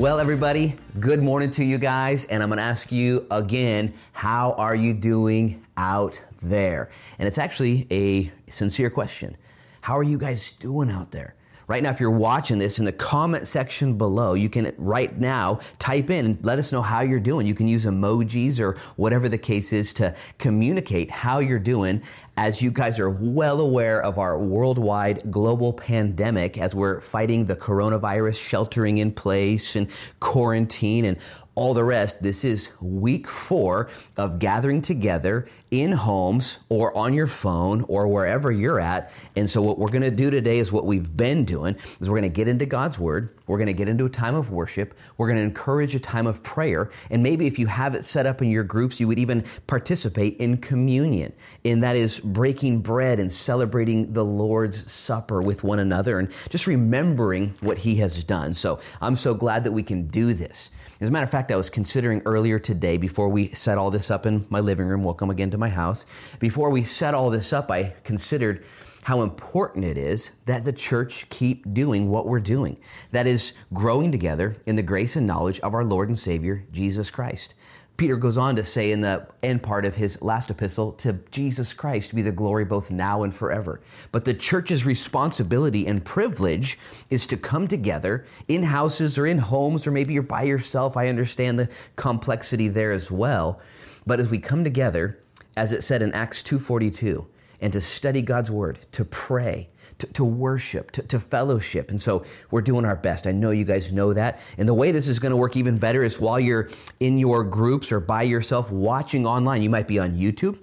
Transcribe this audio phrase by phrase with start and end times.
[0.00, 2.24] Well, everybody, good morning to you guys.
[2.24, 6.88] And I'm going to ask you again, how are you doing out there?
[7.18, 9.36] And it's actually a sincere question.
[9.82, 11.34] How are you guys doing out there?
[11.70, 15.60] Right now, if you're watching this in the comment section below, you can right now
[15.78, 17.46] type in and let us know how you're doing.
[17.46, 22.02] You can use emojis or whatever the case is to communicate how you're doing
[22.36, 27.54] as you guys are well aware of our worldwide global pandemic as we're fighting the
[27.54, 31.18] coronavirus, sheltering in place and quarantine and
[31.60, 32.22] all the rest.
[32.22, 38.50] This is week four of gathering together in homes or on your phone or wherever
[38.50, 39.12] you're at.
[39.36, 42.18] And so what we're going to do today is what we've been doing is we're
[42.18, 43.36] going to get into God's word.
[43.46, 44.94] We're going to get into a time of worship.
[45.18, 46.90] We're going to encourage a time of prayer.
[47.10, 50.38] And maybe if you have it set up in your groups, you would even participate
[50.38, 51.34] in communion.
[51.62, 56.66] And that is breaking bread and celebrating the Lord's Supper with one another and just
[56.66, 58.54] remembering what he has done.
[58.54, 60.70] So I'm so glad that we can do this.
[61.00, 64.10] As a matter of fact, I was considering earlier today, before we set all this
[64.10, 66.04] up in my living room, welcome again to my house,
[66.38, 68.62] before we set all this up, I considered
[69.04, 72.78] how important it is that the church keep doing what we're doing.
[73.12, 77.10] That is, growing together in the grace and knowledge of our Lord and Savior, Jesus
[77.10, 77.54] Christ.
[78.00, 81.74] Peter goes on to say in the end part of his last epistle to Jesus
[81.74, 83.82] Christ be the glory both now and forever.
[84.10, 86.78] But the church's responsibility and privilege
[87.10, 90.96] is to come together in houses or in homes, or maybe you're by yourself.
[90.96, 93.60] I understand the complexity there as well.
[94.06, 95.20] But as we come together,
[95.54, 97.26] as it said in Acts 2:42,
[97.60, 99.68] and to study God's word, to pray,
[100.00, 101.90] to, to worship, to, to, fellowship.
[101.90, 103.26] And so we're doing our best.
[103.26, 104.40] I know you guys know that.
[104.58, 107.44] And the way this is going to work even better is while you're in your
[107.44, 109.62] groups or by yourself watching online.
[109.62, 110.58] You might be on YouTube.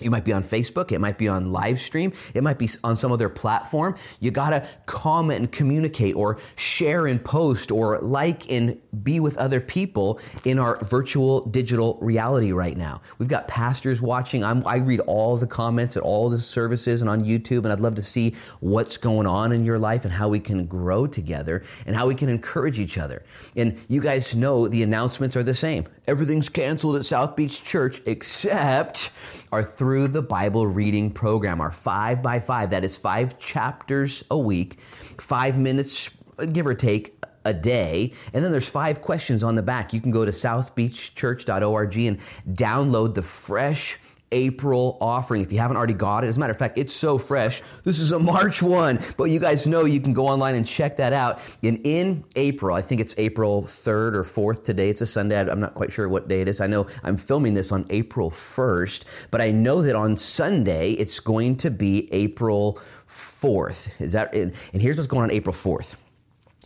[0.00, 0.90] You might be on Facebook.
[0.90, 2.12] It might be on live stream.
[2.34, 3.96] It might be on some other platform.
[4.20, 9.36] You got to comment and communicate or share and post or like and be with
[9.36, 13.02] other people in our virtual digital reality right now.
[13.18, 14.44] We've got pastors watching.
[14.44, 17.80] I'm, i read all the comments at all the services and on YouTube, and I'd
[17.80, 21.62] love to see what's going on in your life and how we can grow together
[21.86, 23.22] and how we can encourage each other.
[23.56, 25.86] And you guys know the announcements are the same.
[26.06, 29.10] Everything's canceled at South Beach Church except
[29.52, 32.70] our Through the Bible reading program, our five by five.
[32.70, 34.78] That is five chapters a week,
[35.20, 36.16] five minutes,
[36.52, 38.12] give or take, a day.
[38.32, 39.92] And then there's five questions on the back.
[39.92, 42.18] You can go to southbeachchurch.org and
[42.48, 43.98] download the fresh
[44.32, 46.26] April offering if you haven't already got it.
[46.26, 47.62] As a matter of fact, it's so fresh.
[47.84, 50.96] This is a March one, but you guys know you can go online and check
[50.96, 51.40] that out.
[51.62, 54.90] And in April, I think it's April 3rd or 4th today.
[54.90, 55.38] It's a Sunday.
[55.38, 56.60] I'm not quite sure what day it is.
[56.60, 61.20] I know I'm filming this on April 1st, but I know that on Sunday it's
[61.20, 64.00] going to be April 4th.
[64.00, 65.96] Is that and here's what's going on April 4th.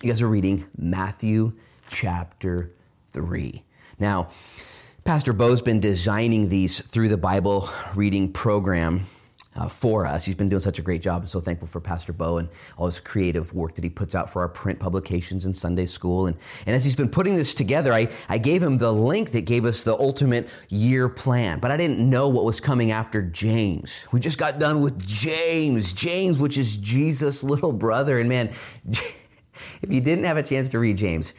[0.02, 1.52] You guys are reading Matthew
[1.88, 2.72] chapter
[3.12, 3.62] 3.
[3.98, 4.28] Now,
[5.06, 9.06] Pastor Bo's been designing these through the Bible reading program
[9.54, 10.24] uh, for us.
[10.24, 11.22] He's been doing such a great job.
[11.22, 14.30] I'm so thankful for Pastor Bo and all his creative work that he puts out
[14.30, 16.26] for our print publications and Sunday school.
[16.26, 16.36] And,
[16.66, 19.64] and as he's been putting this together, I, I gave him the link that gave
[19.64, 24.08] us the ultimate year plan, but I didn't know what was coming after James.
[24.10, 28.18] We just got done with James, James, which is Jesus' little brother.
[28.18, 28.52] And man,
[29.82, 31.32] if you didn't have a chance to read James,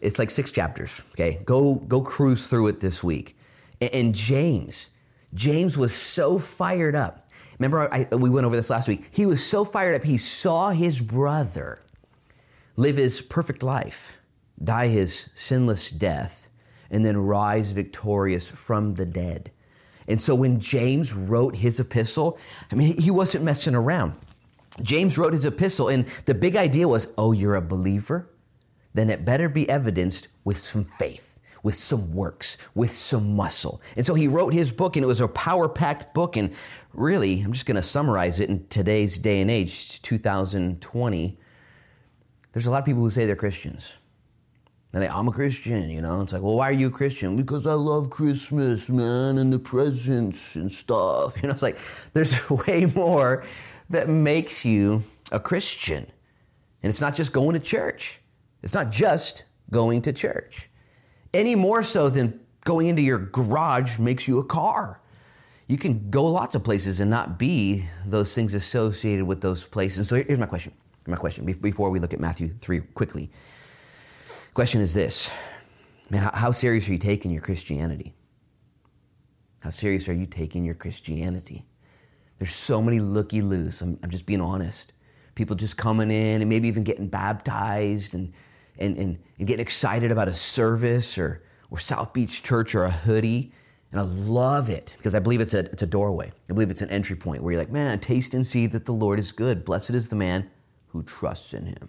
[0.00, 0.90] it's like six chapters.
[1.12, 3.36] Okay, go go cruise through it this week.
[3.80, 4.88] And, and James,
[5.34, 7.28] James was so fired up.
[7.58, 9.08] Remember, I, we went over this last week.
[9.10, 10.04] He was so fired up.
[10.04, 11.80] He saw his brother
[12.76, 14.18] live his perfect life,
[14.62, 16.48] die his sinless death,
[16.90, 19.50] and then rise victorious from the dead.
[20.06, 22.38] And so when James wrote his epistle,
[22.70, 24.14] I mean, he wasn't messing around.
[24.80, 28.30] James wrote his epistle, and the big idea was oh, you're a believer?
[28.94, 33.80] Then it better be evidenced with some faith, with some works, with some muscle.
[33.96, 36.36] And so he wrote his book, and it was a power packed book.
[36.36, 36.54] And
[36.92, 41.38] really, I'm just going to summarize it in today's day and age, 2020.
[42.52, 43.94] There's a lot of people who say they're Christians.
[44.92, 46.22] And they, I'm a Christian, you know.
[46.22, 47.36] It's like, well, why are you a Christian?
[47.36, 51.36] Because I love Christmas, man, and the presents and stuff.
[51.42, 51.78] You know, it's like
[52.14, 53.44] there's way more
[53.90, 56.06] that makes you a Christian.
[56.82, 58.17] And it's not just going to church.
[58.62, 60.68] It's not just going to church,
[61.32, 65.00] any more so than going into your garage makes you a car.
[65.68, 70.08] You can go lots of places and not be those things associated with those places.
[70.08, 70.72] So here's my question.
[71.06, 73.30] My question before we look at Matthew 3 quickly.
[74.52, 75.30] Question is this
[76.10, 78.14] Man, how serious are you taking your Christianity?
[79.60, 81.66] How serious are you taking your Christianity?
[82.38, 83.82] There's so many looky loos.
[83.82, 84.92] I'm, I'm just being honest.
[85.34, 88.32] People just coming in and maybe even getting baptized and
[88.78, 92.90] and, and, and getting excited about a service or, or South Beach Church or a
[92.90, 93.52] hoodie.
[93.90, 96.30] And I love it because I believe it's a, it's a doorway.
[96.48, 98.92] I believe it's an entry point where you're like, man, taste and see that the
[98.92, 99.64] Lord is good.
[99.64, 100.50] Blessed is the man
[100.88, 101.88] who trusts in him.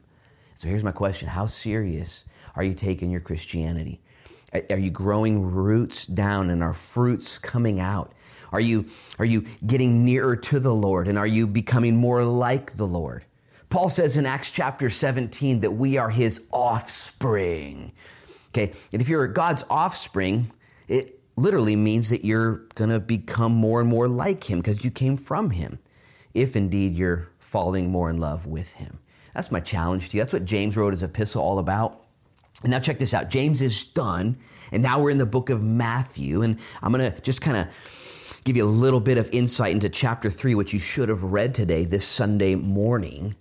[0.56, 2.26] So here's my question How serious
[2.56, 4.02] are you taking your Christianity?
[4.70, 8.14] Are you growing roots down and are fruits coming out?
[8.52, 8.88] Are you,
[9.20, 13.26] are you getting nearer to the Lord and are you becoming more like the Lord?
[13.70, 17.92] Paul says in Acts chapter 17 that we are his offspring.
[18.50, 20.52] Okay, and if you're God's offspring,
[20.88, 24.90] it literally means that you're going to become more and more like him because you
[24.90, 25.78] came from him,
[26.34, 29.00] if indeed you're falling more in love with him.
[29.36, 30.24] That's my challenge to you.
[30.24, 32.04] That's what James wrote his epistle all about.
[32.64, 33.30] And now check this out.
[33.30, 34.38] James is done,
[34.72, 37.68] and now we're in the book of Matthew, and I'm going to just kind of
[38.44, 41.54] give you a little bit of insight into chapter 3 which you should have read
[41.54, 43.36] today this Sunday morning.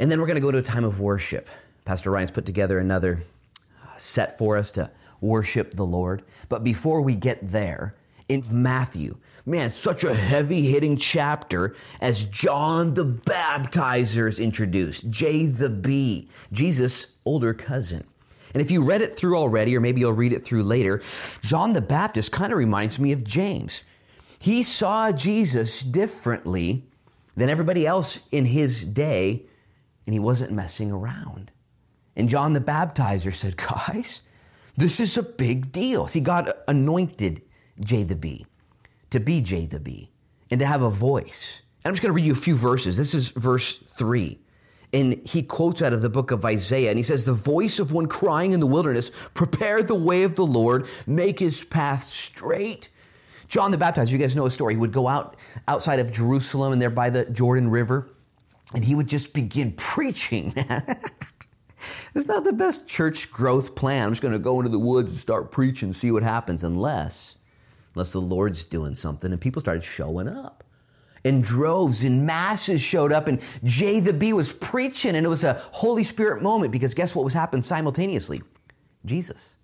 [0.00, 1.46] And then we're going to go to a time of worship.
[1.84, 3.22] Pastor Ryan's put together another
[3.82, 6.22] uh, set for us to worship the Lord.
[6.48, 7.94] But before we get there,
[8.26, 15.46] in Matthew, man, such a heavy hitting chapter as John the Baptizer is introduced, J
[15.46, 18.04] the B, Jesus' older cousin.
[18.54, 21.02] And if you read it through already, or maybe you'll read it through later,
[21.42, 23.82] John the Baptist kind of reminds me of James.
[24.38, 26.84] He saw Jesus differently
[27.36, 29.44] than everybody else in his day
[30.06, 31.50] and he wasn't messing around.
[32.16, 33.56] And John the Baptizer said,
[33.88, 34.22] Guys,
[34.76, 36.06] this is a big deal.
[36.06, 37.42] See, God anointed
[37.84, 38.46] J the B
[39.10, 40.10] to be J the B
[40.50, 41.62] and to have a voice.
[41.84, 42.96] And I'm just going to read you a few verses.
[42.96, 44.38] This is verse 3.
[44.92, 47.92] And he quotes out of the book of Isaiah, and he says, The voice of
[47.92, 52.88] one crying in the wilderness, prepare the way of the Lord, make his path straight.
[53.46, 54.74] John the Baptizer, you guys know a story.
[54.74, 55.36] He would go out
[55.68, 58.08] outside of Jerusalem and there by the Jordan River,
[58.74, 60.52] and he would just begin preaching.
[62.14, 64.06] it's not the best church growth plan.
[64.06, 67.36] I'm just going to go into the woods and start preaching, see what happens, unless,
[67.94, 69.32] unless the Lord's doing something.
[69.32, 70.64] And people started showing up.
[71.22, 75.44] And droves and masses showed up, and Jay the B was preaching, and it was
[75.44, 78.40] a Holy Spirit moment because guess what was happening simultaneously?
[79.04, 79.54] Jesus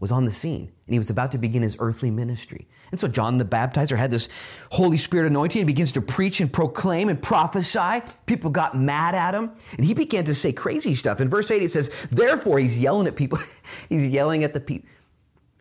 [0.00, 2.66] was on the scene and he was about to begin his earthly ministry.
[2.90, 4.28] And so John the Baptizer had this
[4.70, 5.60] Holy Spirit anointing.
[5.60, 8.02] He begins to preach and proclaim and prophesy.
[8.26, 11.20] People got mad at him and he began to say crazy stuff.
[11.20, 13.38] In verse 8, it says, Therefore, he's yelling at people.
[13.88, 14.88] he's yelling at the people.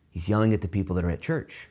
[0.09, 1.69] He's yelling at the people that are at church.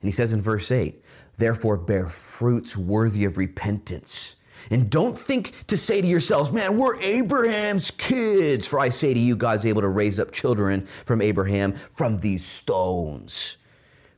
[0.00, 1.02] And he says in verse 8,
[1.38, 4.36] Therefore, bear fruits worthy of repentance.
[4.70, 8.66] And don't think to say to yourselves, man, we're Abraham's kids.
[8.66, 12.44] For I say to you, God's able to raise up children from Abraham from these
[12.44, 13.57] stones.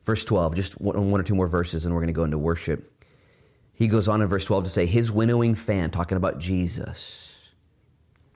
[0.03, 2.91] Verse 12, just one or two more verses, and we're going to go into worship.
[3.73, 7.49] He goes on in verse 12 to say, His winnowing fan, talking about Jesus,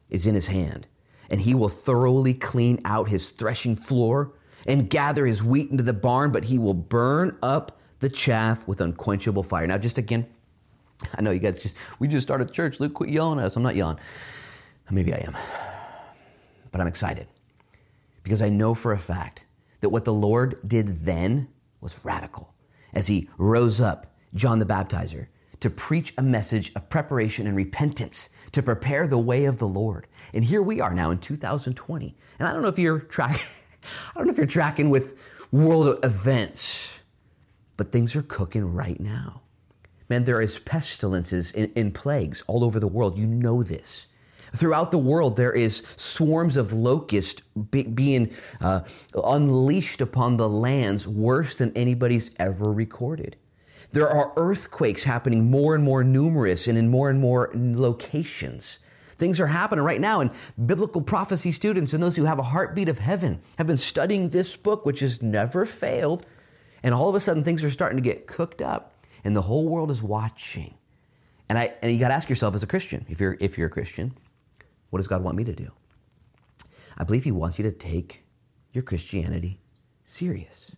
[0.10, 0.88] is in his hand,
[1.30, 4.34] and he will thoroughly clean out his threshing floor
[4.68, 8.82] and gather his wheat into the barn, but he will burn up the chaff with
[8.82, 9.66] unquenchable fire.
[9.66, 10.28] Now, just again,
[11.16, 12.80] I know you guys just, we just started church.
[12.80, 13.56] Luke, quit yelling at us.
[13.56, 14.00] I'm not yelling.
[14.90, 15.36] Maybe I am.
[16.72, 17.28] But I'm excited
[18.24, 19.46] because I know for a fact
[19.82, 21.48] that what the Lord did then
[21.86, 22.56] was radical
[22.94, 25.28] as he rose up, John the Baptizer,
[25.60, 30.08] to preach a message of preparation and repentance to prepare the way of the Lord.
[30.34, 32.18] And here we are now in 2020.
[32.40, 33.46] And I don't know if you're tracking,
[34.16, 35.16] I don't know if you're tracking with
[35.52, 37.02] world events,
[37.78, 39.44] but things are cooking right now.
[40.10, 43.18] Man, there is pestilences and, plagues all over the world.
[43.18, 44.08] You know this.
[44.56, 48.82] Throughout the world, there is swarms of locusts be, being uh,
[49.14, 53.36] unleashed upon the lands worse than anybody's ever recorded.
[53.92, 58.80] There are earthquakes happening more and more numerous and in more and more locations.
[59.18, 60.32] Things are happening right now, and
[60.66, 64.58] biblical prophecy students and those who have a heartbeat of heaven have been studying this
[64.58, 66.26] book, which has never failed,
[66.84, 68.96] and all of a sudden things are starting to get cooked up
[69.26, 70.76] and the whole world is watching.
[71.50, 73.68] And I and you got to ask yourself as a Christian, if you're if you're
[73.68, 74.14] a Christian,
[74.90, 75.72] what does God want me to do?
[76.98, 78.26] I believe he wants you to take
[78.72, 79.60] your Christianity
[80.04, 80.76] serious.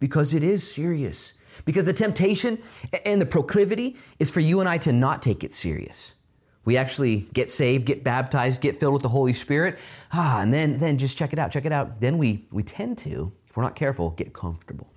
[0.00, 1.32] Because it is serious.
[1.64, 2.58] Because the temptation
[3.04, 6.14] and the proclivity is for you and I to not take it serious.
[6.64, 9.78] We actually get saved, get baptized, get filled with the Holy Spirit.
[10.12, 12.00] Ah, and then then just check it out, check it out.
[12.00, 14.92] Then we we tend to, if we're not careful, get comfortable.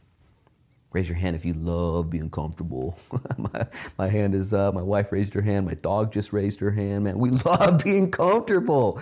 [0.95, 2.97] Raise your hand if you love being comfortable.
[3.37, 4.73] my, my hand is up.
[4.73, 5.65] My wife raised her hand.
[5.65, 7.03] My dog just raised her hand.
[7.03, 9.01] Man, we love being comfortable.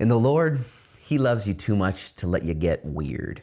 [0.00, 0.64] And the Lord,
[1.02, 3.42] He loves you too much to let you get weird.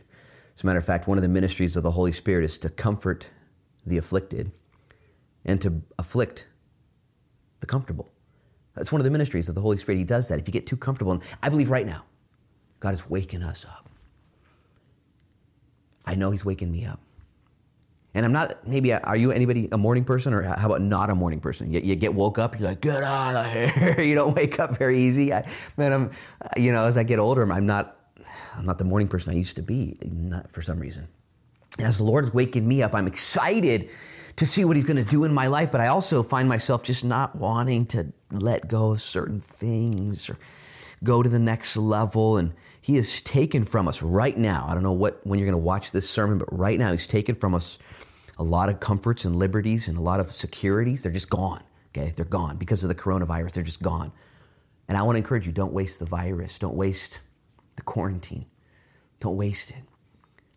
[0.56, 2.70] As a matter of fact, one of the ministries of the Holy Spirit is to
[2.70, 3.30] comfort
[3.86, 4.51] the afflicted
[5.46, 6.48] and to afflict
[7.60, 8.10] the comfortable.
[8.74, 10.00] That's one of the ministries of the Holy Spirit.
[10.00, 10.39] He does that.
[10.39, 12.06] If you get too comfortable, and I believe right now,
[12.80, 13.88] God is waking us up.
[16.04, 17.00] I know He's waking me up.
[18.16, 21.16] And I'm not, maybe, are you anybody a morning person or how about not a
[21.16, 21.74] morning person?
[21.74, 24.02] You, you get woke up, you're like, get out of here.
[24.06, 25.34] you don't wake up very easy.
[25.34, 25.46] I,
[25.76, 26.12] man, I'm,
[26.56, 28.00] you know, as I get older, I'm not,
[28.56, 31.10] I'm not the morning person I used to be, not for some reason.
[31.78, 33.90] And as the Lord is waking me up, I'm excited
[34.38, 36.84] to see what He's going to do in my life, but I also find myself
[36.84, 40.38] just not wanting to let go of certain things or
[41.04, 42.38] go to the next level.
[42.38, 44.68] And He has taken from us right now.
[44.70, 47.08] I don't know what when you're going to watch this sermon, but right now He's
[47.08, 47.78] taken from us
[48.38, 51.04] a lot of comforts and liberties and a lot of securities.
[51.04, 51.63] They're just gone.
[51.96, 53.54] Okay, they're gone because of the coronavirus.
[53.54, 54.12] They're just gone.
[54.88, 56.60] And I want to encourage you: don't waste the virus.
[56.60, 57.20] Don't waste
[57.75, 58.46] the quarantine.
[59.20, 59.84] Don't waste it.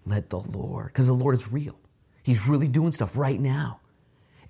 [0.04, 1.78] Let the Lord, because the Lord is real.
[2.22, 3.80] He's really doing stuff right now.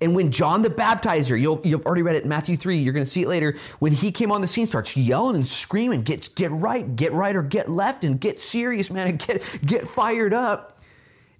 [0.01, 3.03] And when John the Baptizer, you'll, you've already read it in Matthew 3, you're going
[3.03, 6.33] to see it later, when he came on the scene, starts yelling and screaming, get,
[6.35, 10.33] get right, get right or get left, and get serious, man, and get, get fired
[10.33, 10.79] up.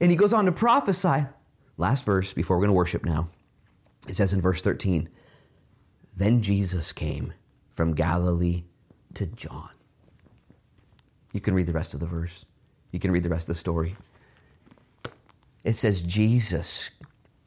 [0.02, 1.26] And he goes on to prophesy.
[1.80, 3.30] Last verse before we're going to worship now.
[4.06, 5.08] It says in verse 13,
[6.14, 7.34] Then Jesus came
[7.72, 8.66] from Galilee
[9.14, 9.70] to John.
[11.32, 12.46] You can read the rest of the verse.
[12.92, 13.96] You can read the rest of the story.
[15.64, 16.90] It says Jesus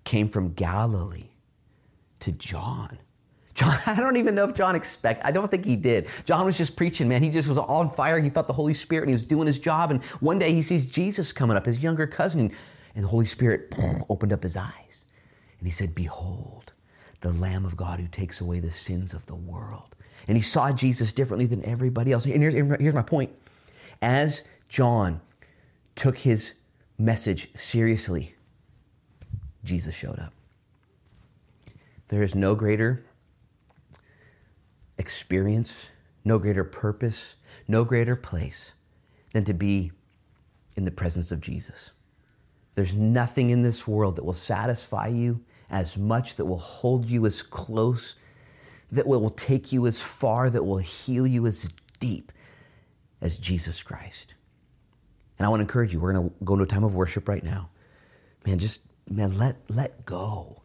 [0.04, 1.28] came from Galilee
[2.20, 2.98] to John.
[3.52, 5.22] John, I don't even know if John expect.
[5.26, 6.08] I don't think he did.
[6.24, 7.22] John was just preaching, man.
[7.22, 8.18] He just was on fire.
[8.18, 9.90] He felt the Holy Spirit and he was doing his job.
[9.90, 12.50] And one day he sees Jesus coming up, his younger cousin,
[12.94, 13.75] and the Holy Spirit
[14.08, 15.04] opened up his eyes.
[15.58, 16.72] And he said, Behold,
[17.20, 19.96] the Lamb of God who takes away the sins of the world.
[20.28, 22.25] And he saw Jesus differently than everybody else.
[22.25, 23.30] And here's, here's my point.
[24.00, 25.20] As John
[25.94, 26.54] took his
[26.99, 28.34] message seriously,
[29.64, 30.32] Jesus showed up.
[32.08, 33.04] There is no greater
[34.99, 35.90] experience,
[36.25, 38.72] no greater purpose, no greater place
[39.32, 39.92] than to be
[40.76, 41.90] in the presence of Jesus.
[42.75, 47.26] There's nothing in this world that will satisfy you as much, that will hold you
[47.26, 48.17] as close,
[48.91, 51.69] that will take you as far, that will heal you as
[52.00, 52.33] deep
[53.21, 54.35] as Jesus Christ.
[55.38, 57.29] And I want to encourage you, we're going to go into a time of worship
[57.29, 57.71] right now.
[58.47, 60.62] Man, just, man, let, let go.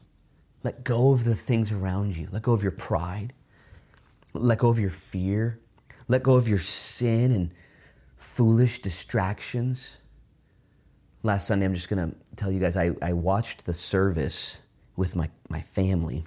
[0.63, 2.27] Let go of the things around you.
[2.31, 3.33] Let go of your pride.
[4.33, 5.59] Let go of your fear.
[6.07, 7.51] Let go of your sin and
[8.17, 9.97] foolish distractions.
[11.27, 14.61] Last Sunday, I'm just going to tell you guys, I, I watched the service
[14.95, 16.23] with my, my family.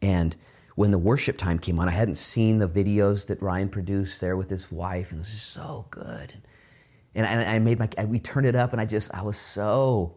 [0.00, 0.36] And
[0.76, 4.36] when the worship time came on, I hadn't seen the videos that Ryan produced there
[4.36, 6.34] with his wife, and it was just so good.
[7.16, 10.14] And and I, made my, we turned it up and I just, I was so,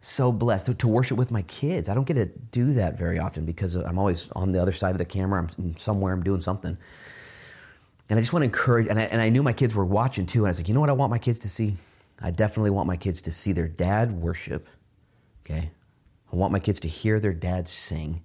[0.00, 1.88] so blessed to, to, worship with my kids.
[1.88, 4.90] I don't get to do that very often because I'm always on the other side
[4.90, 5.48] of the camera.
[5.56, 6.76] I'm somewhere, I'm doing something.
[8.10, 10.26] And I just want to encourage, and I, and I knew my kids were watching
[10.26, 10.40] too.
[10.40, 11.76] And I was like, you know what I want my kids to see?
[12.20, 14.68] I definitely want my kids to see their dad worship.
[15.44, 15.70] Okay.
[16.32, 18.22] I want my kids to hear their dad sing.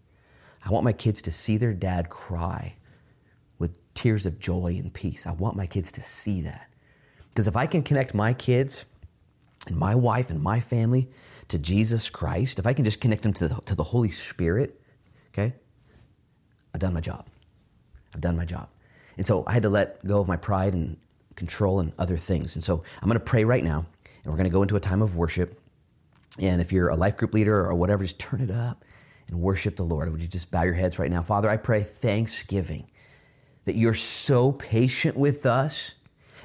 [0.65, 2.75] I want my kids to see their dad cry
[3.59, 5.27] with tears of joy and peace.
[5.27, 6.69] I want my kids to see that.
[7.29, 8.85] Because if I can connect my kids
[9.67, 11.09] and my wife and my family
[11.47, 14.79] to Jesus Christ, if I can just connect them to the, to the Holy Spirit,
[15.33, 15.53] okay,
[16.73, 17.27] I've done my job.
[18.13, 18.69] I've done my job.
[19.17, 20.97] And so I had to let go of my pride and
[21.35, 22.55] control and other things.
[22.55, 23.85] And so I'm going to pray right now,
[24.23, 25.59] and we're going to go into a time of worship.
[26.39, 28.83] And if you're a life group leader or whatever, just turn it up
[29.27, 30.11] and worship the Lord.
[30.11, 31.21] Would you just bow your heads right now?
[31.21, 32.89] Father, I pray thanksgiving
[33.65, 35.95] that you're so patient with us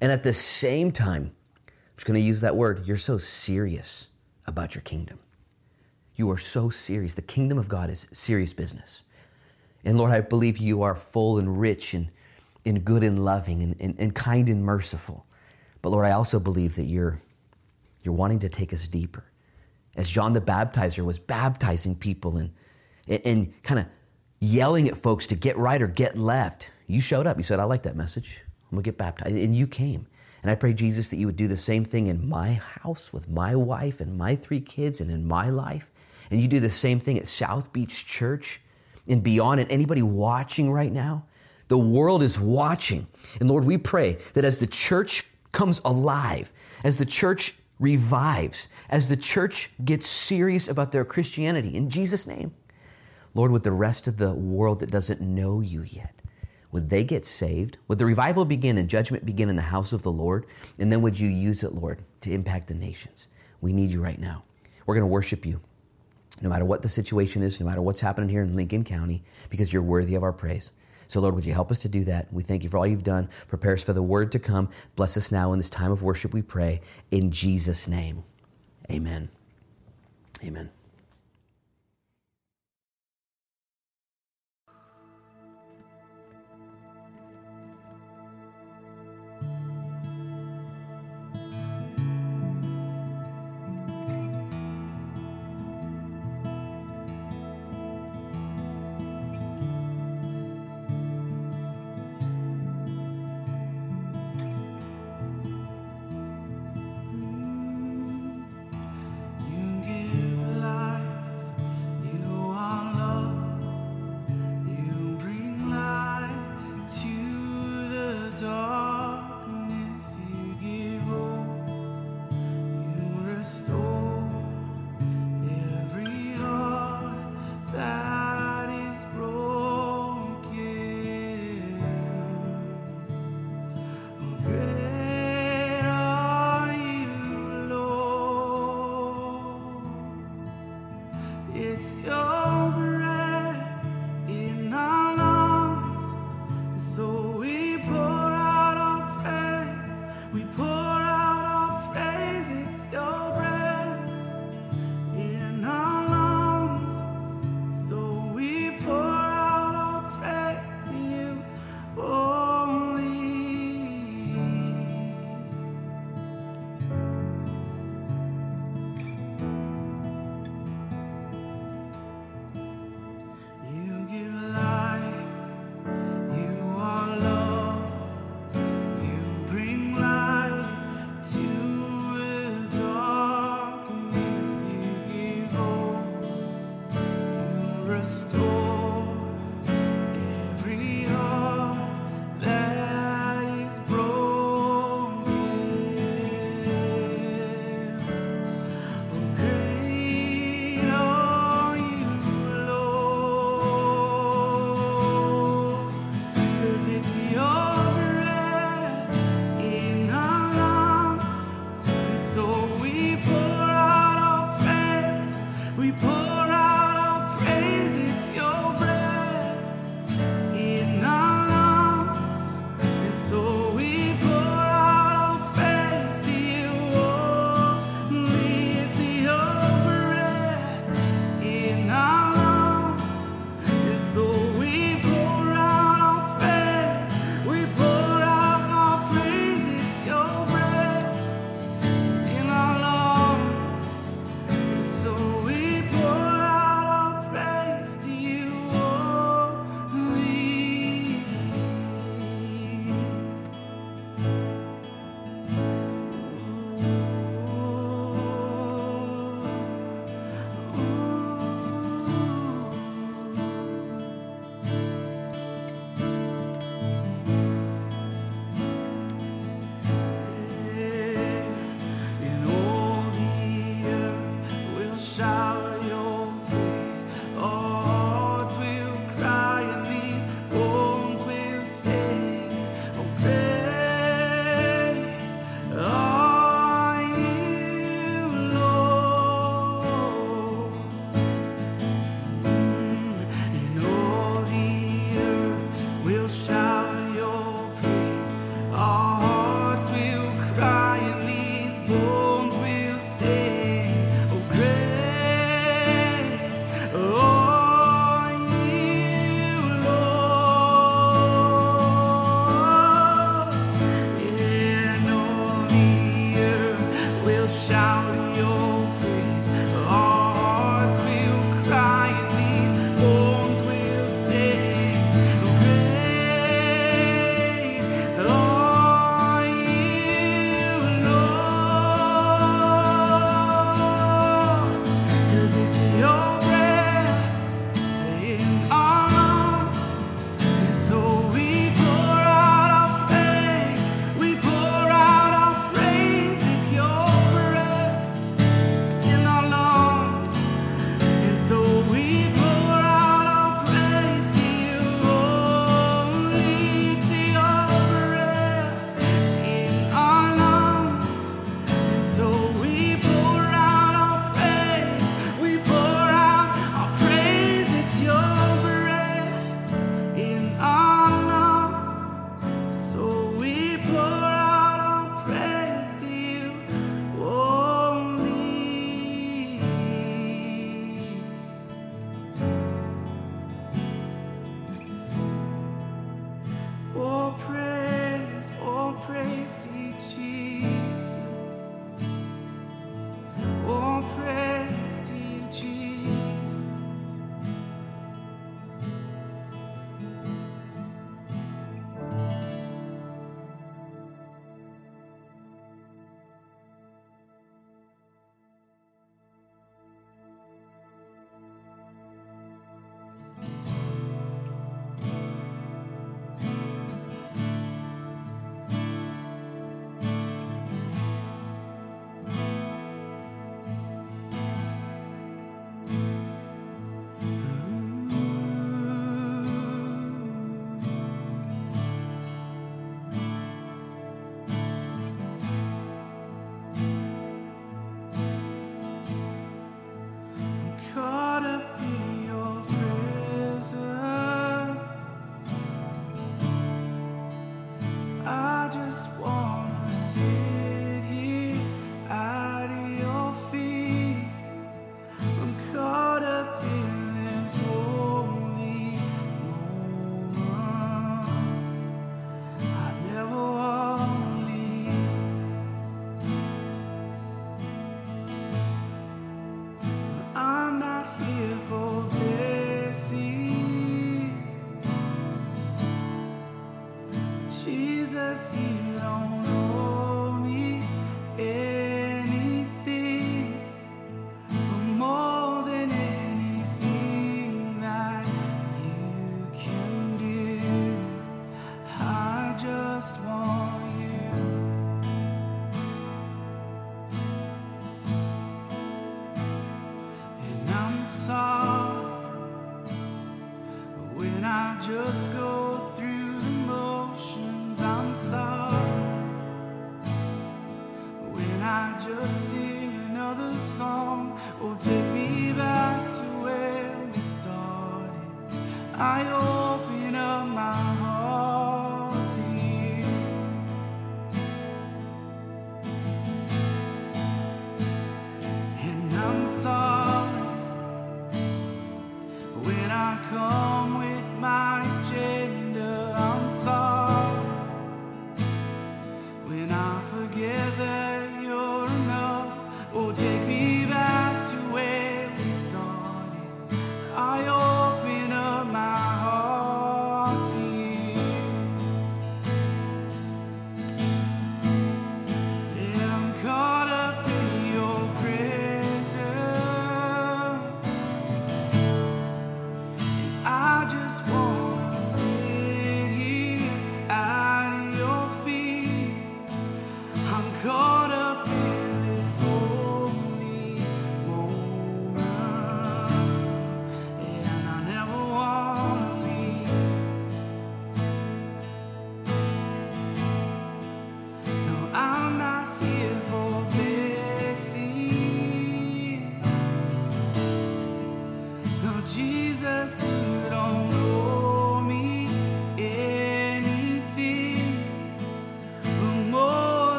[0.00, 1.32] and at the same time,
[1.66, 4.08] I'm just going to use that word, you're so serious
[4.46, 5.18] about your kingdom.
[6.16, 7.14] You are so serious.
[7.14, 9.02] The kingdom of God is serious business.
[9.84, 12.10] And Lord, I believe you are full and rich and,
[12.66, 15.26] and good and loving and, and, and kind and merciful.
[15.82, 17.20] But Lord, I also believe that you're,
[18.02, 19.24] you're wanting to take us deeper.
[19.96, 22.52] As John the Baptizer was baptizing people and,
[23.06, 23.86] and, and kind of
[24.40, 27.36] yelling at folks to get right or get left, you showed up.
[27.36, 28.40] You said, I like that message.
[28.64, 29.36] I'm going to get baptized.
[29.36, 30.06] And you came.
[30.42, 33.28] And I pray, Jesus, that you would do the same thing in my house with
[33.28, 35.90] my wife and my three kids and in my life.
[36.30, 38.60] And you do the same thing at South Beach Church
[39.08, 39.60] and beyond.
[39.60, 41.24] And anybody watching right now,
[41.68, 43.06] the world is watching.
[43.40, 46.52] And Lord, we pray that as the church comes alive,
[46.82, 52.54] as the church revives, as the church gets serious about their Christianity, in Jesus' name,
[53.34, 56.20] Lord, with the rest of the world that doesn't know you yet,
[56.70, 57.78] would they get saved?
[57.88, 60.46] Would the revival begin and judgment begin in the house of the Lord?
[60.78, 63.26] And then would you use it, Lord, to impact the nations?
[63.60, 64.42] We need you right now.
[64.84, 65.60] We're going to worship you
[66.40, 69.72] no matter what the situation is, no matter what's happening here in Lincoln County, because
[69.72, 70.72] you're worthy of our praise.
[71.08, 72.32] So, Lord, would you help us to do that?
[72.32, 73.28] We thank you for all you've done.
[73.48, 74.68] Prepare us for the word to come.
[74.96, 76.80] Bless us now in this time of worship, we pray.
[77.10, 78.24] In Jesus' name,
[78.90, 79.28] amen.
[80.42, 80.70] Amen.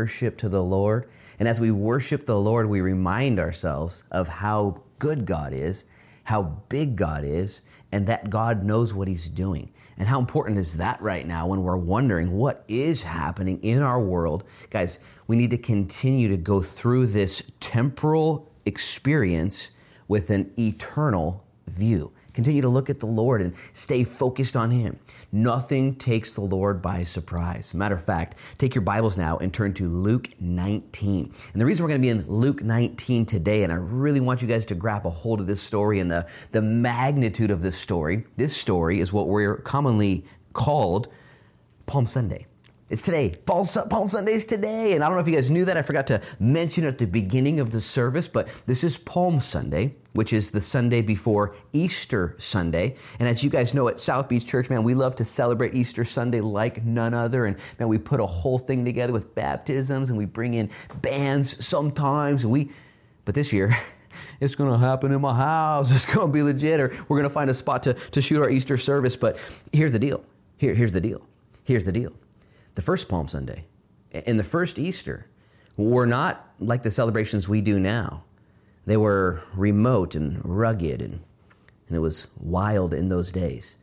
[0.00, 1.06] Worship to the Lord.
[1.38, 5.84] And as we worship the Lord, we remind ourselves of how good God is,
[6.24, 7.60] how big God is,
[7.92, 9.70] and that God knows what He's doing.
[9.98, 14.00] And how important is that right now when we're wondering what is happening in our
[14.00, 14.42] world?
[14.70, 19.70] Guys, we need to continue to go through this temporal experience
[20.08, 22.10] with an eternal view.
[22.34, 24.98] Continue to look at the Lord and stay focused on Him.
[25.32, 27.74] Nothing takes the Lord by surprise.
[27.74, 31.32] Matter of fact, take your Bibles now and turn to Luke 19.
[31.52, 34.42] And the reason we're going to be in Luke 19 today, and I really want
[34.42, 37.76] you guys to grab a hold of this story and the, the magnitude of this
[37.76, 38.26] story.
[38.36, 41.08] This story is what we're commonly called
[41.86, 42.46] Palm Sunday.
[42.90, 43.36] It's today.
[43.46, 44.94] Palm Sunday is today.
[44.94, 45.76] And I don't know if you guys knew that.
[45.76, 49.94] I forgot to mention at the beginning of the service, but this is Palm Sunday,
[50.12, 52.96] which is the Sunday before Easter Sunday.
[53.18, 56.04] And as you guys know at South Beach Church, man, we love to celebrate Easter
[56.04, 57.46] Sunday like none other.
[57.46, 60.70] And man, we put a whole thing together with baptisms and we bring in
[61.00, 62.42] bands sometimes.
[62.42, 62.70] And we,
[63.24, 63.76] but this year,
[64.40, 65.94] it's going to happen in my house.
[65.94, 68.40] It's going to be legit, or we're going to find a spot to, to shoot
[68.42, 69.16] our Easter service.
[69.16, 69.38] But
[69.72, 70.24] here's the deal.
[70.56, 71.22] Here, here's the deal.
[71.64, 72.12] Here's the deal
[72.74, 73.66] the first Palm Sunday
[74.12, 75.26] and the first Easter
[75.76, 78.24] were not like the celebrations we do now.
[78.86, 81.20] They were remote and rugged, and,
[81.88, 83.76] and it was wild in those days.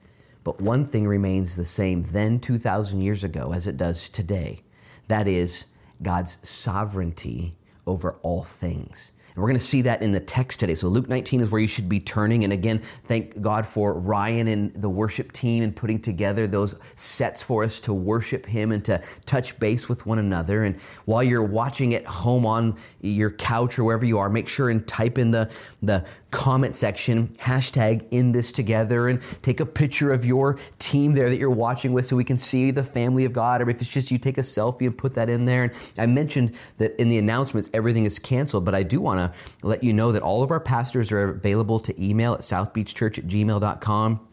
[0.43, 4.63] But one thing remains the same then 2,000 years ago as it does today
[5.07, 5.65] that is
[6.01, 7.55] God's sovereignty
[7.85, 9.11] over all things.
[9.37, 10.73] And we're going to see that in the text today.
[10.73, 12.43] So Luke 19 is where you should be turning.
[12.43, 17.43] And again, thank God for Ryan and the worship team and putting together those sets
[17.43, 20.63] for us to worship Him and to touch base with one another.
[20.63, 24.71] And while you're watching at home on your couch or wherever you are, make sure
[24.71, 25.51] and type in the,
[25.83, 31.29] the comment section, hashtag in this together, and take a picture of your team there
[31.29, 33.61] that you're watching with so we can see the family of God.
[33.61, 35.63] Or if it's just you, take a selfie and put that in there.
[35.63, 39.33] And I mentioned that in the announcements, everything is canceled, but I do want to
[39.65, 43.27] let you know that all of our pastors are available to email at southbeachchurch at
[43.27, 44.26] gmail.com.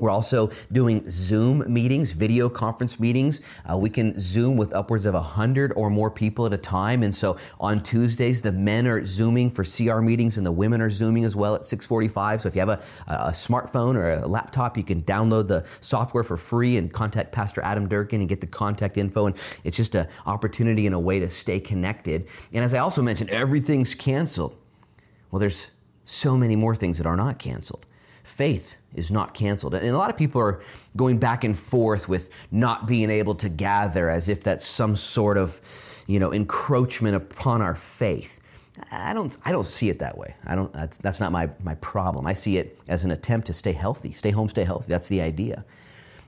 [0.00, 3.40] We're also doing Zoom meetings, video conference meetings.
[3.70, 7.02] Uh, we can Zoom with upwards of 100 or more people at a time.
[7.02, 10.90] And so on Tuesdays, the men are Zooming for CR meetings and the women are
[10.90, 12.42] Zooming as well at 645.
[12.42, 16.24] So if you have a, a smartphone or a laptop, you can download the software
[16.24, 19.26] for free and contact Pastor Adam Durkin and get the contact info.
[19.26, 22.26] And it's just an opportunity and a way to stay connected.
[22.52, 24.56] And as I also mentioned, everything's canceled.
[25.30, 25.70] Well, there's
[26.04, 27.86] so many more things that are not canceled.
[28.24, 29.74] Faith is not canceled.
[29.74, 30.60] And a lot of people are
[30.96, 35.38] going back and forth with not being able to gather as if that's some sort
[35.38, 35.60] of,
[36.06, 38.40] you know, encroachment upon our faith.
[38.90, 40.34] I don't, I don't see it that way.
[40.46, 42.26] I don't, that's, that's not my, my problem.
[42.26, 44.86] I see it as an attempt to stay healthy, stay home, stay healthy.
[44.88, 45.64] That's the idea.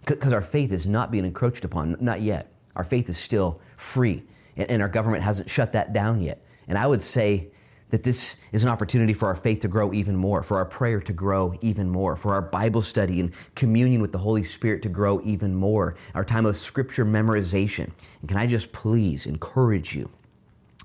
[0.07, 2.53] Because our faith is not being encroached upon, not yet.
[2.77, 4.23] Our faith is still free,
[4.57, 6.45] and, and our government hasn't shut that down yet.
[6.69, 7.49] And I would say
[7.93, 10.99] that this is an opportunity for our faith to grow even more, for our prayer
[10.99, 14.89] to grow even more, for our Bible study and communion with the Holy Spirit to
[14.89, 17.91] grow even more, our time of scripture memorization.
[18.21, 20.09] And can I just please encourage you?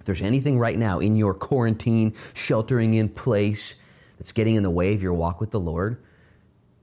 [0.02, 3.76] If there's anything right now in your quarantine, sheltering in place
[4.18, 6.04] that's getting in the way of your walk with the Lord,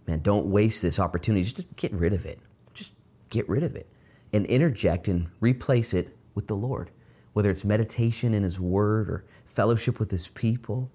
[0.06, 1.44] man, don't waste this opportunity.
[1.44, 2.38] Just get rid of it.
[2.72, 2.94] Just
[3.28, 3.86] get rid of it
[4.32, 6.90] and interject and replace it with the Lord,
[7.34, 10.90] whether it's meditation in His Word or fellowship with his people,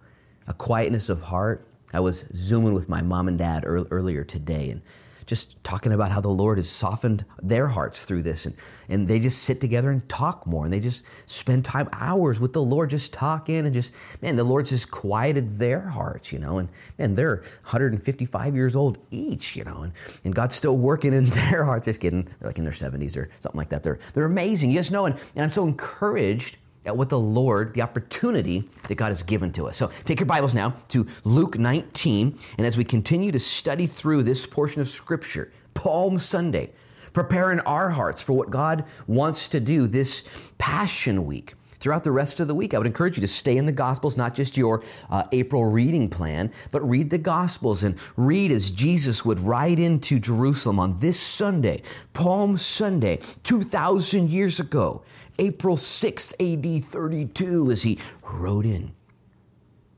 [0.47, 1.65] a quietness of heart.
[1.93, 4.81] I was zooming with my mom and dad earlier today and
[5.29, 8.47] just talking about how the Lord has softened their hearts through this.
[8.47, 8.55] And,
[8.89, 10.65] and they just sit together and talk more.
[10.65, 13.57] And they just spend time, hours with the Lord, just talking.
[13.57, 13.93] And just,
[14.23, 16.57] man, the Lord's just quieted their hearts, you know.
[16.57, 16.67] And,
[16.97, 19.83] man, they're 155 years old each, you know.
[19.83, 19.93] And,
[20.23, 21.85] and God's still working in their hearts.
[21.85, 22.23] Just kidding.
[22.39, 23.83] They're like in their 70s or something like that.
[23.83, 24.71] They're, they're amazing.
[24.71, 25.05] You just know.
[25.05, 29.51] And, and I'm so encouraged at what the Lord, the opportunity that God has given
[29.53, 29.77] to us.
[29.77, 32.37] So take your Bibles now to Luke 19.
[32.57, 36.71] And as we continue to study through this portion of Scripture, Palm Sunday,
[37.13, 40.23] preparing our hearts for what God wants to do this
[40.57, 41.53] Passion Week.
[41.79, 44.17] Throughout the rest of the week, I would encourage you to stay in the Gospels,
[44.17, 49.23] not just your uh, April reading plan, but read the Gospels and read as Jesus
[49.23, 55.03] would ride into Jerusalem on this Sunday, Palm Sunday, 2,000 years ago.
[55.39, 58.91] April 6th, AD 32, as he rode in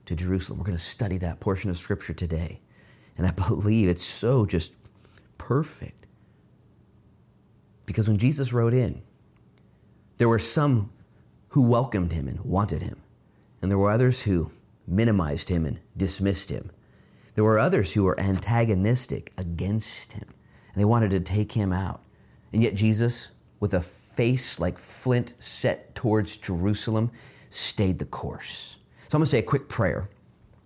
[0.06, 0.60] to Jerusalem.
[0.60, 2.62] We're going to study that portion of Scripture today.
[3.17, 4.71] And I believe it's so just
[5.39, 6.06] perfect.
[7.88, 9.01] Because when Jesus rode in,
[10.17, 10.91] there were some
[11.49, 13.01] who welcomed him and wanted him,
[13.62, 14.51] and there were others who
[14.88, 16.71] minimized him and dismissed him.
[17.34, 20.27] There were others who were antagonistic against him,
[20.73, 22.04] and they wanted to take him out.
[22.54, 23.82] And yet, Jesus, with a
[24.22, 27.10] face like flint set towards Jerusalem,
[27.50, 28.78] stayed the course.
[29.10, 30.12] So I'm going to say a quick prayer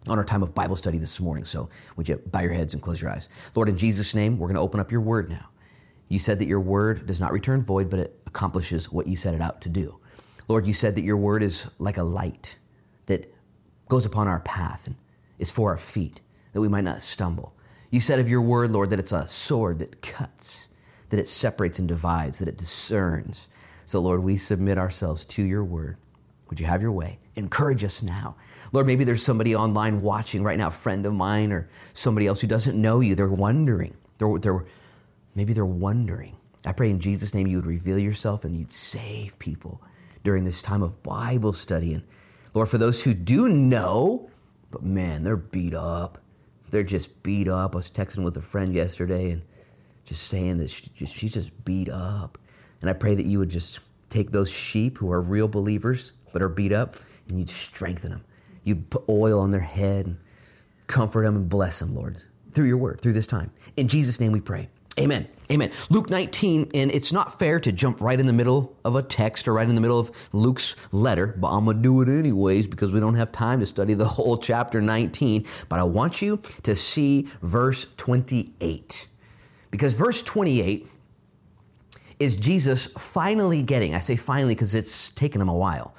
[0.08, 1.46] on our time of Bible study this morning.
[1.46, 3.30] So would you bow your heads and close your eyes?
[3.56, 5.48] Lord, in Jesus' name, we're going to open up your word now.
[6.10, 9.34] You said that your word does not return void, but it accomplishes what you set
[9.34, 10.00] it out to do.
[10.50, 12.58] Lord, you said that your word is like a light
[13.06, 13.34] that
[13.88, 14.98] goes upon our path and
[15.39, 16.20] is for our feet,
[16.52, 17.56] that we might not stumble.
[17.89, 20.64] You said of your word, Lord, that it's a sword that cuts,
[21.10, 23.48] that it separates and divides, that it discerns.
[23.86, 25.98] So, Lord, we submit ourselves to your word.
[26.50, 27.20] Would you have your way?
[27.36, 28.36] Encourage us now.
[28.72, 32.41] Lord, maybe there's somebody online watching right now, a friend of mine or somebody else
[32.41, 33.15] who doesn't know you.
[33.15, 33.96] They're wondering.
[34.18, 34.65] They're, they're,
[35.34, 36.38] maybe they're wondering.
[36.65, 39.82] I pray in Jesus' name you would reveal yourself and you'd save people
[40.24, 41.94] during this time of Bible study.
[41.94, 42.04] And
[42.54, 44.30] Lord, for those who do know,
[44.72, 46.18] but man, they're beat up.
[46.70, 47.76] They're just beat up.
[47.76, 49.44] I was texting with a friend yesterday and
[50.06, 52.38] just saying that she, she's just beat up.
[52.82, 56.41] And I pray that you would just take those sheep who are real believers but
[56.41, 58.24] are beat up and you'd strengthen them.
[58.63, 60.18] You'd put oil on their head and
[60.88, 63.52] comfort them and bless them, Lord, through your word, through this time.
[63.78, 64.70] In Jesus' name we pray.
[65.00, 65.28] Amen.
[65.52, 65.72] Amen.
[65.89, 69.48] Luke 19, and it's not fair to jump right in the middle of a text
[69.48, 72.68] or right in the middle of Luke's letter, but I'm going to do it anyways
[72.68, 75.46] because we don't have time to study the whole chapter 19.
[75.70, 79.08] But I want you to see verse 28.
[79.75, 80.88] Because verse 28
[82.17, 85.93] is Jesus finally getting, I say finally because it's taken him a while.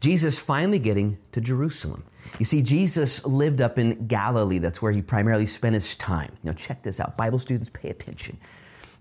[0.00, 2.04] Jesus finally getting to Jerusalem.
[2.38, 4.58] You see, Jesus lived up in Galilee.
[4.58, 6.30] That's where he primarily spent his time.
[6.44, 7.16] Now, check this out.
[7.16, 8.38] Bible students, pay attention.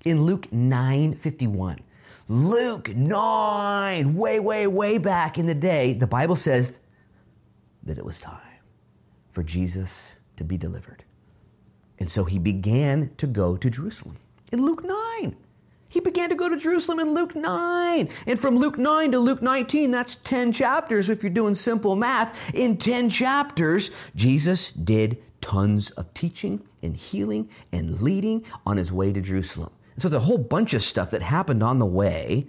[0.04, 1.80] In Luke 9 51,
[2.28, 6.80] Luke 9, way, way, way back in the day, the Bible says
[7.84, 8.42] that it was time
[9.30, 11.04] for Jesus to be delivered.
[12.00, 14.18] And so he began to go to Jerusalem
[14.52, 15.36] in Luke 9.
[15.90, 18.10] He began to go to Jerusalem in Luke 9.
[18.26, 22.54] And from Luke 9 to Luke 19, that's 10 chapters if you're doing simple math.
[22.54, 29.14] In 10 chapters, Jesus did tons of teaching and healing and leading on his way
[29.14, 29.72] to Jerusalem.
[29.96, 32.46] And so there's a whole bunch of stuff that happened on the way.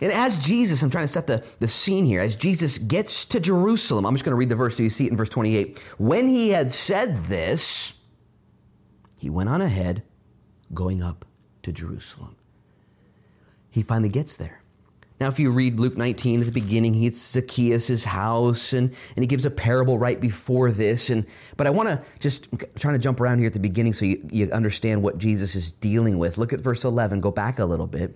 [0.00, 3.40] And as Jesus, I'm trying to set the, the scene here, as Jesus gets to
[3.40, 5.78] Jerusalem, I'm just going to read the verse so you see it in verse 28.
[5.98, 7.92] When he had said this,
[9.24, 10.04] he went on ahead,
[10.72, 11.24] going up
[11.62, 12.36] to Jerusalem
[13.74, 14.62] he finally gets there.
[15.18, 19.26] Now, if you read Luke 19 at the beginning, he's Zacchaeus' house, and, and he
[19.26, 21.10] gives a parable right before this.
[21.10, 22.46] And but I want to just
[22.78, 25.72] trying to jump around here at the beginning so you, you understand what Jesus is
[25.72, 26.38] dealing with.
[26.38, 27.20] Look at verse 11.
[27.20, 28.14] Go back a little bit.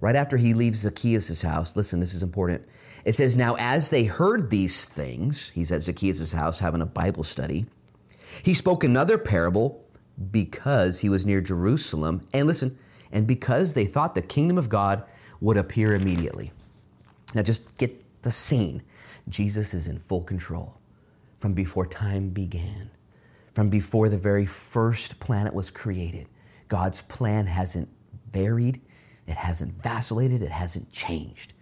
[0.00, 2.64] Right after he leaves Zacchaeus' house, listen, this is important.
[3.04, 7.24] It says, Now as they heard these things, he's at Zacchaeus' house having a Bible
[7.24, 7.66] study,
[8.44, 9.81] he spoke another parable
[10.30, 12.26] because he was near Jerusalem.
[12.32, 12.78] And listen,
[13.10, 15.04] and because they thought the kingdom of God
[15.40, 16.52] would appear immediately.
[17.34, 18.82] Now, just get the scene.
[19.28, 20.78] Jesus is in full control
[21.40, 22.90] from before time began,
[23.52, 26.28] from before the very first planet was created.
[26.68, 27.88] God's plan hasn't
[28.30, 28.80] varied,
[29.26, 31.52] it hasn't vacillated, it hasn't changed.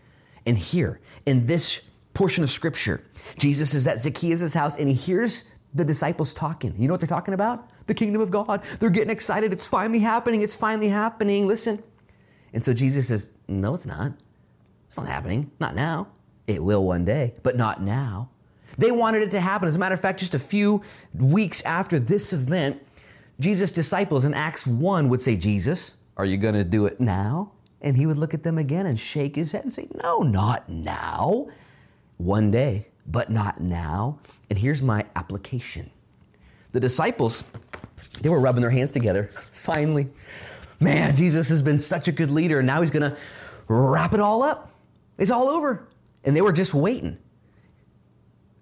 [0.44, 1.82] And here, in this
[2.12, 3.03] portion of scripture,
[3.38, 5.44] Jesus is at Zacchaeus' house and he hears
[5.74, 6.74] the disciples talking.
[6.76, 7.70] You know what they're talking about?
[7.86, 8.62] The kingdom of God.
[8.78, 9.52] They're getting excited.
[9.52, 10.42] It's finally happening.
[10.42, 11.46] It's finally happening.
[11.46, 11.82] Listen.
[12.52, 14.12] And so Jesus says, No, it's not.
[14.88, 15.52] It's not happening.
[15.60, 16.08] Not now.
[16.46, 18.30] It will one day, but not now.
[18.76, 19.68] They wanted it to happen.
[19.68, 20.82] As a matter of fact, just a few
[21.14, 22.84] weeks after this event,
[23.38, 27.52] Jesus' disciples in Acts 1 would say, Jesus, are you going to do it now?
[27.80, 30.68] And he would look at them again and shake his head and say, No, not
[30.68, 31.48] now.
[32.18, 34.18] One day, but not now.
[34.51, 35.90] And here's my application
[36.72, 37.44] the disciples,
[38.20, 39.24] they were rubbing their hands together.
[39.24, 40.09] Finally,
[40.78, 43.16] man, Jesus has been such a good leader, and now he's going to
[43.68, 44.72] wrap it all up.
[45.18, 45.88] It's all over.
[46.24, 47.18] And they were just waiting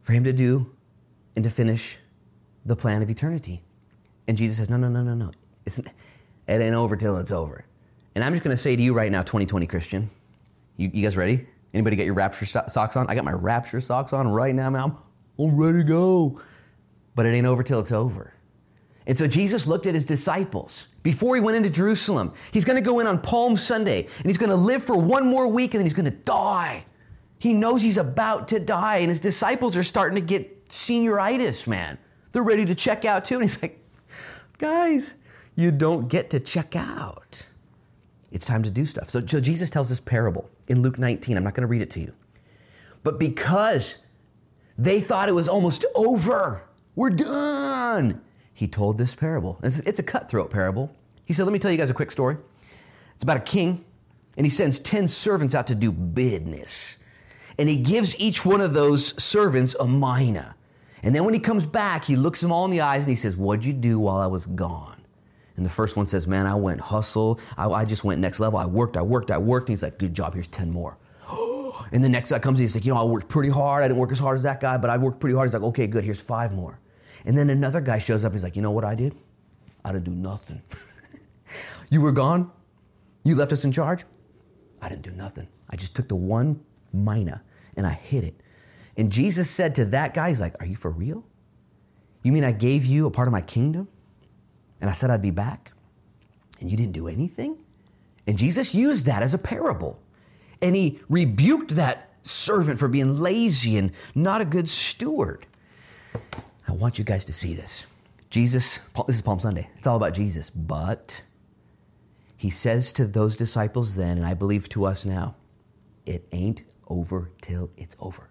[0.03, 0.74] for him to do
[1.36, 1.99] and to finish
[2.64, 3.62] the plan of eternity.
[4.26, 5.32] And Jesus says, No, no, no, no, no.
[5.66, 5.93] It's, it
[6.47, 7.64] ain't over till it's over.
[8.14, 10.11] And I'm just going to say to you right now, 2020 Christian,
[10.76, 11.47] you, you guys ready?
[11.74, 13.07] Anybody get your rapture so- socks on?
[13.09, 14.97] I got my rapture socks on right now, man.
[15.39, 16.41] I'm ready to go.
[17.14, 18.34] But it ain't over till it's over.
[19.07, 22.32] And so Jesus looked at his disciples before he went into Jerusalem.
[22.53, 25.26] He's going to go in on Palm Sunday and he's going to live for one
[25.26, 26.84] more week and then he's going to die.
[27.39, 31.97] He knows he's about to die and his disciples are starting to get senioritis, man.
[32.32, 33.36] They're ready to check out too.
[33.36, 33.82] And he's like,
[34.59, 35.14] guys,
[35.57, 37.47] you don't get to check out.
[38.30, 39.09] It's time to do stuff.
[39.09, 41.36] So, so Jesus tells this parable in Luke 19.
[41.36, 42.12] I'm not going to read it to you.
[43.03, 43.99] But because
[44.79, 46.62] they thought it was almost over,
[46.95, 48.22] we're done,
[48.55, 49.59] he told this parable.
[49.62, 50.95] It's, a cutthroat parable.
[51.24, 52.37] He said, Let me tell you guys a quick story.
[53.14, 53.85] It's about a king,
[54.37, 56.97] and he sends 10 servants out to do business.
[57.59, 60.55] And he gives each one of those servants a mina.
[61.03, 63.16] And then when he comes back, he looks them all in the eyes and he
[63.16, 65.03] says, What'd you do while I was gone?
[65.57, 67.41] And the first one says, Man, I went hustle.
[67.57, 68.59] I, I just went next level.
[68.59, 69.68] I worked, I worked, I worked.
[69.68, 70.97] And he's like, Good job, here's 10 more.
[71.93, 73.84] And the next guy comes in, he's like, You know, I worked pretty hard.
[73.84, 75.49] I didn't work as hard as that guy, but I worked pretty hard.
[75.49, 76.80] He's like, Okay, good, here's five more.
[77.24, 78.32] And then another guy shows up.
[78.32, 79.14] He's like, You know what I did?
[79.84, 80.62] I didn't do nothing.
[81.91, 82.51] you were gone.
[83.24, 84.05] You left us in charge.
[84.80, 85.49] I didn't do nothing.
[85.70, 87.43] I just took the one mina
[87.76, 88.41] and I hit it.
[88.97, 91.24] And Jesus said to that guy, He's like, Are you for real?
[92.22, 93.89] You mean I gave you a part of my kingdom?
[94.80, 95.72] And I said I'd be back?
[96.61, 97.59] And you didn't do anything?
[98.26, 100.03] And Jesus used that as a parable.
[100.61, 105.46] And he rebuked that servant for being lazy and not a good steward.
[106.66, 107.84] I want you guys to see this.
[108.30, 109.70] Jesus, this is Palm Sunday.
[109.78, 110.50] It's all about Jesus.
[110.50, 111.22] But
[112.36, 115.34] he says to those disciples then, and I believe to us now,
[116.04, 118.28] it ain't over till it's over.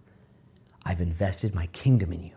[0.86, 2.36] I've invested my kingdom in you.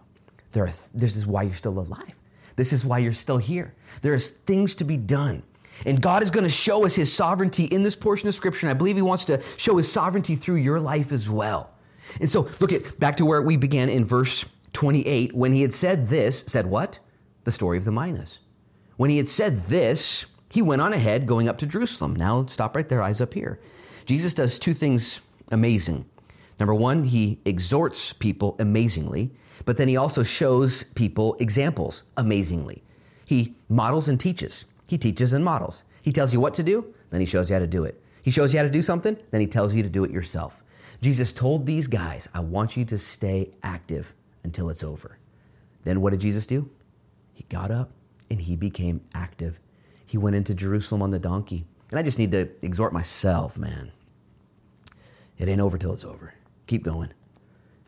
[0.53, 2.15] There are, this is why you're still alive.
[2.57, 3.75] This is why you're still here.
[4.03, 5.43] There's things to be done.
[5.87, 8.67] And God is going to show us his sovereignty in this portion of scripture.
[8.67, 11.71] And I believe he wants to show his sovereignty through your life as well.
[12.21, 15.75] And so look at back to where we began in verse 28 when he had
[15.75, 16.99] said this, said what?
[17.45, 18.41] The story of the minas.
[18.97, 22.15] When he had said this, he went on ahead going up to Jerusalem.
[22.15, 23.61] Now stop right there, eyes up here.
[24.05, 25.21] Jesus does two things
[25.51, 26.05] amazing.
[26.59, 29.31] Number one, he exhorts people amazingly,
[29.65, 32.83] but then he also shows people examples amazingly.
[33.25, 34.65] He models and teaches.
[34.91, 35.85] He teaches and models.
[36.03, 38.03] He tells you what to do, then he shows you how to do it.
[38.23, 40.65] He shows you how to do something, then he tells you to do it yourself.
[41.01, 45.17] Jesus told these guys, I want you to stay active until it's over.
[45.83, 46.71] Then what did Jesus do?
[47.33, 47.93] He got up
[48.29, 49.61] and he became active.
[50.05, 51.67] He went into Jerusalem on the donkey.
[51.91, 53.93] And I just need to exhort myself, man.
[55.39, 56.35] It ain't over till it's over.
[56.67, 57.13] Keep going.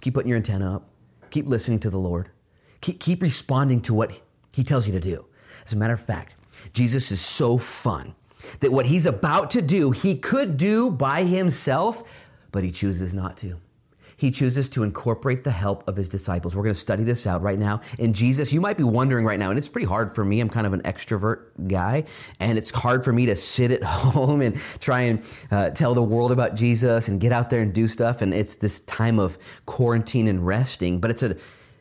[0.02, 0.88] Keep putting your antenna up.
[1.30, 2.30] Keep listening to the Lord.
[2.80, 4.20] Keep, keep responding to what
[4.52, 5.24] He tells you to do.
[5.66, 6.36] As a matter of fact,
[6.72, 8.14] Jesus is so fun
[8.60, 12.02] that what He's about to do, He could do by Himself,
[12.50, 13.60] but He chooses not to
[14.22, 16.54] he chooses to incorporate the help of his disciples.
[16.54, 17.80] We're going to study this out right now.
[17.98, 20.38] And Jesus, you might be wondering right now, and it's pretty hard for me.
[20.38, 22.04] I'm kind of an extrovert guy,
[22.38, 26.04] and it's hard for me to sit at home and try and uh, tell the
[26.04, 28.22] world about Jesus and get out there and do stuff.
[28.22, 31.36] And it's this time of quarantine and resting, but it's a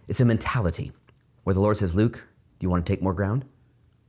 [0.07, 0.93] it's a mentality
[1.43, 2.25] where the Lord says, "Luke,
[2.57, 3.45] do you want to take more ground?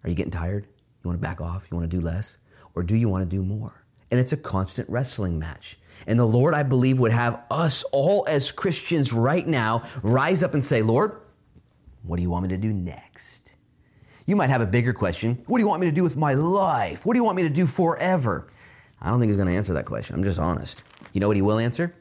[0.05, 0.67] Are you getting tired?
[1.03, 1.67] You want to back off?
[1.71, 2.39] You want to do less,
[2.75, 5.79] or do you want to do more?" And it's a constant wrestling match.
[6.07, 10.55] And the Lord, I believe, would have us all as Christians right now rise up
[10.55, 11.21] and say, Lord,
[12.03, 13.53] what do you want me to do next?
[14.27, 15.43] You might have a bigger question.
[15.47, 17.07] What do you want me to do with my life?
[17.07, 18.49] What do you want me to do forever?
[19.01, 20.15] I don't think he's going to answer that question.
[20.15, 20.83] I'm just honest.
[21.13, 21.95] You know what he will answer?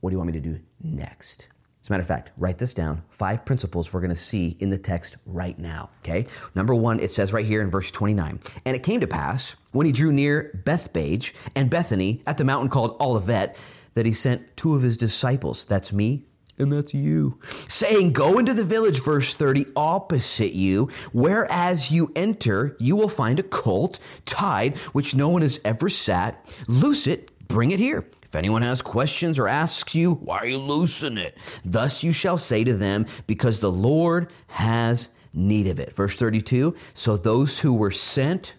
[0.00, 1.48] What do you want me to do next?
[1.90, 3.02] A matter of fact, write this down.
[3.10, 5.90] Five principles we're going to see in the text right now.
[6.04, 6.24] Okay.
[6.54, 9.86] Number one, it says right here in verse 29 And it came to pass when
[9.86, 13.56] he drew near Bethphage and Bethany at the mountain called Olivet
[13.94, 15.64] that he sent two of his disciples.
[15.64, 16.26] That's me
[16.58, 17.40] and that's you.
[17.66, 23.40] Saying, Go into the village, verse 30, opposite you, whereas you enter, you will find
[23.40, 26.46] a colt tied, which no one has ever sat.
[26.68, 28.06] Loose it, bring it here.
[28.30, 31.36] If anyone has questions or asks you, why are you loosing it?
[31.64, 35.96] Thus you shall say to them, because the Lord has need of it.
[35.96, 38.54] Verse 32 So those who were sent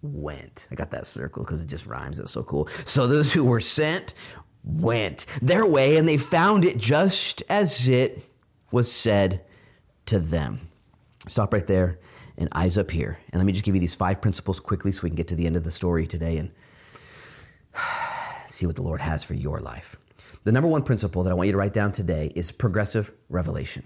[0.00, 0.66] went.
[0.70, 2.18] I got that circle because it just rhymes.
[2.18, 2.70] It's so cool.
[2.86, 4.14] So those who were sent
[4.64, 8.24] went their way, and they found it just as it
[8.72, 9.44] was said
[10.06, 10.68] to them.
[11.28, 11.98] Stop right there
[12.38, 13.18] and eyes up here.
[13.30, 15.36] And let me just give you these five principles quickly so we can get to
[15.36, 16.38] the end of the story today.
[16.38, 16.50] And
[18.56, 19.96] see what the Lord has for your life.
[20.44, 23.84] The number one principle that I want you to write down today is progressive revelation.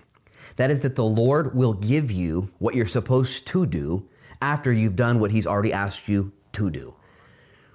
[0.57, 4.09] That is that the Lord will give you what you're supposed to do
[4.43, 6.95] after you've done what He's already asked you to do.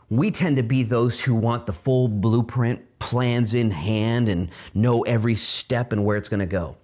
[0.09, 5.01] We tend to be those who want the full blueprint, plans in hand, and know
[5.01, 6.77] every step and where it's going to go.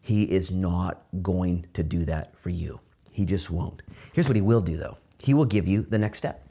[0.00, 2.80] He is not going to do that for you.
[3.10, 3.82] He just won't.
[4.12, 6.46] Here's what He will do, though He will give you the next step,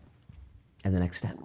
[0.85, 1.37] and the next step,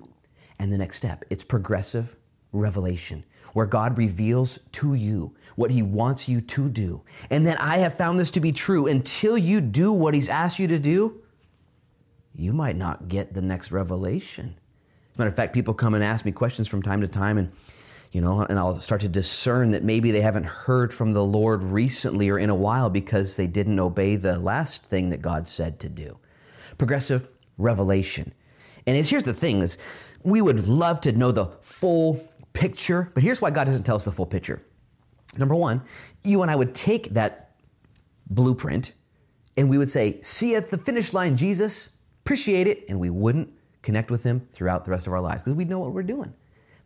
[0.58, 1.24] and the next step.
[1.30, 2.16] It's progressive
[2.52, 7.02] revelation, where God reveals to you what He wants you to do.
[7.30, 10.58] And then I have found this to be true until you do what He's asked
[10.58, 11.20] you to do,
[12.34, 14.56] you might not get the next revelation.
[15.12, 17.38] As a matter of fact, people come and ask me questions from time to time,
[17.38, 17.52] and
[18.10, 21.64] you know, and I'll start to discern that maybe they haven't heard from the Lord
[21.64, 25.80] recently or in a while because they didn't obey the last thing that God said
[25.80, 26.18] to do.
[26.78, 27.28] Progressive
[27.58, 28.32] revelation
[28.86, 29.78] And here's the thing is
[30.24, 34.04] we would love to know the full picture, but here's why God doesn't tell us
[34.04, 34.62] the full picture.
[35.36, 35.82] Number one,
[36.22, 37.52] you and I would take that
[38.28, 38.94] blueprint
[39.56, 43.52] and we would say, see at the finish line, Jesus, appreciate it, and we wouldn't
[43.82, 46.34] connect with him throughout the rest of our lives because we know what we're doing.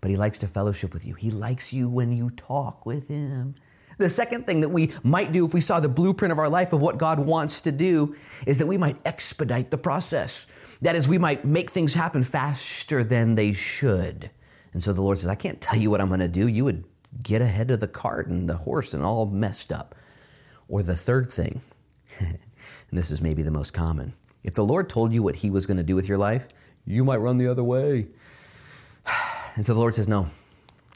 [0.01, 1.15] But he likes to fellowship with you.
[1.15, 3.55] He likes you when you talk with him.
[3.99, 6.73] The second thing that we might do if we saw the blueprint of our life
[6.73, 8.15] of what God wants to do
[8.47, 10.47] is that we might expedite the process.
[10.81, 14.31] That is, we might make things happen faster than they should.
[14.73, 16.47] And so the Lord says, I can't tell you what I'm going to do.
[16.47, 16.85] You would
[17.23, 19.95] get ahead of the cart and the horse and all messed up.
[20.69, 21.63] Or the third thing,
[22.21, 22.39] and
[22.93, 24.13] this is maybe the most common
[24.45, 26.49] if the Lord told you what He was going to do with your life,
[26.87, 28.07] you might run the other way.
[29.57, 30.29] And so the Lord says, No,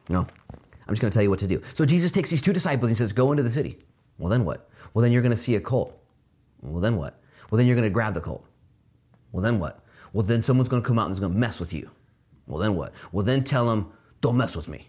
[0.08, 1.60] no, I'm just going to tell you what to do.
[1.74, 3.80] So Jesus takes these two disciples and he says, Go into the city.
[4.18, 4.70] Well, then what?
[4.94, 5.98] Well, then you're going to see a colt.
[6.60, 7.20] Well, then what?
[7.50, 8.46] Well, then you're going to grab the colt.
[9.32, 9.84] Well, then what?
[10.12, 11.90] Well, then someone's going to come out and is going to mess with you.
[12.46, 12.92] Well, then what?
[13.12, 14.88] Well, then tell him, Don't mess with me.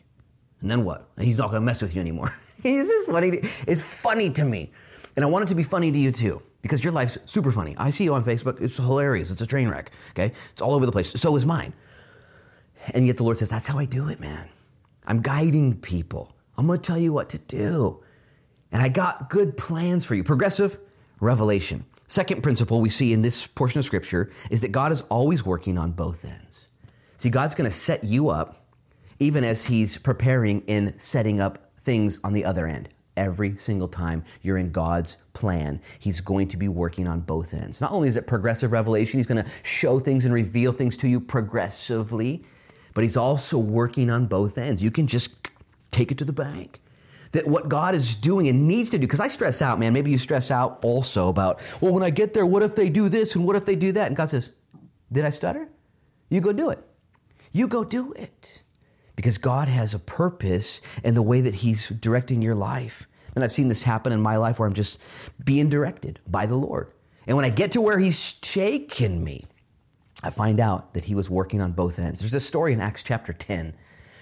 [0.62, 1.10] And then what?
[1.18, 2.34] And he's not going to mess with you anymore.
[2.64, 3.42] this is funny.
[3.68, 4.72] It's funny to me.
[5.16, 7.76] And I want it to be funny to you too because your life's super funny.
[7.78, 8.62] I see you on Facebook.
[8.62, 9.30] It's hilarious.
[9.30, 9.92] It's a train wreck.
[10.12, 10.34] Okay.
[10.52, 11.12] It's all over the place.
[11.20, 11.74] So is mine.
[12.94, 14.50] And yet the Lord says, That's how I do it, man.
[15.06, 16.36] I'm guiding people.
[16.58, 18.04] I'm going to tell you what to do.
[18.72, 20.24] And I got good plans for you.
[20.24, 20.80] Progressive
[21.20, 21.86] revelation.
[22.08, 25.78] Second principle we see in this portion of scripture is that God is always working
[25.78, 26.68] on both ends.
[27.18, 28.66] See, God's going to set you up
[29.20, 32.90] even as He's preparing and setting up things on the other end.
[33.16, 37.80] Every single time you're in God's plan, He's going to be working on both ends.
[37.80, 41.08] Not only is it progressive revelation, He's going to show things and reveal things to
[41.08, 42.44] you progressively,
[42.94, 44.84] but He's also working on both ends.
[44.84, 45.48] You can just
[45.92, 46.82] take it to the bank.
[47.34, 49.94] That what God is doing and needs to do, because I stress out, man.
[49.94, 53.10] Maybe you stress out also about, well, when I get there, what if they do
[53.10, 54.08] this and what if they do that?
[54.08, 54.52] And God says,
[55.12, 55.70] Did I stutter?
[56.30, 56.84] You go do it.
[57.52, 58.62] You go do it.
[59.16, 63.08] Because God has a purpose in the way that He's directing your life.
[63.36, 65.00] And I've seen this happen in my life where I'm just
[65.44, 66.92] being directed by the Lord.
[67.28, 69.46] And when I get to where He's taken me,
[70.24, 72.22] I find out that he was working on both ends.
[72.22, 73.76] There's a story in Acts chapter 10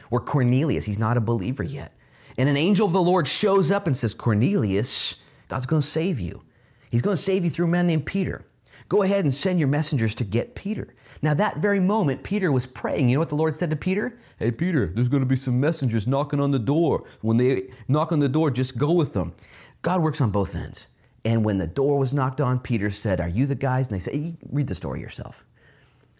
[0.09, 1.95] where Cornelius, he's not a believer yet,
[2.38, 6.19] and an angel of the Lord shows up and says, Cornelius, God's going to save
[6.19, 6.43] you.
[6.89, 8.45] He's going to save you through a man named Peter.
[8.89, 10.93] Go ahead and send your messengers to get Peter.
[11.21, 13.09] Now, that very moment, Peter was praying.
[13.09, 14.17] You know what the Lord said to Peter?
[14.38, 17.05] Hey, Peter, there's going to be some messengers knocking on the door.
[17.21, 19.34] When they knock on the door, just go with them.
[19.82, 20.88] God works on both ends.
[21.23, 23.88] And when the door was knocked on, Peter said, Are you the guys?
[23.89, 25.45] And they said, Read the story yourself.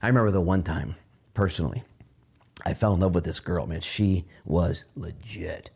[0.02, 0.96] I remember the one time,
[1.34, 1.84] personally,
[2.66, 3.82] I fell in love with this girl, man.
[3.82, 5.72] She was legit.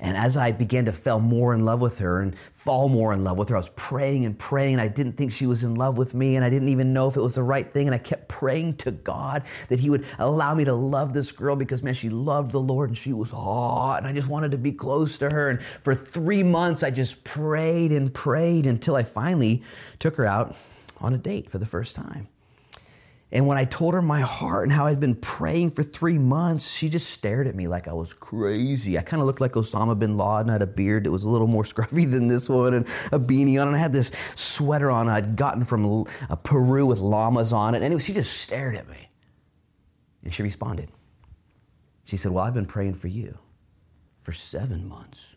[0.00, 3.22] And as I began to fall more in love with her and fall more in
[3.22, 4.74] love with her, I was praying and praying.
[4.74, 7.06] And I didn't think she was in love with me, and I didn't even know
[7.08, 7.86] if it was the right thing.
[7.86, 11.54] And I kept praying to God that He would allow me to love this girl
[11.54, 13.98] because, man, she loved the Lord and she was hot.
[13.98, 15.50] And I just wanted to be close to her.
[15.50, 19.62] And for three months, I just prayed and prayed until I finally
[19.98, 20.56] took her out
[20.98, 22.28] on a date for the first time.
[23.32, 26.72] And when I told her my heart and how I'd been praying for three months,
[26.72, 28.98] she just stared at me like I was crazy.
[28.98, 30.50] I kind of looked like Osama bin Laden.
[30.50, 33.20] I had a beard that was a little more scruffy than this one and a
[33.20, 33.68] beanie on.
[33.68, 37.82] And I had this sweater on I'd gotten from uh, Peru with llamas on it.
[37.82, 39.10] And she just stared at me.
[40.24, 40.90] And she responded.
[42.02, 43.38] She said, Well, I've been praying for you
[44.20, 45.36] for seven months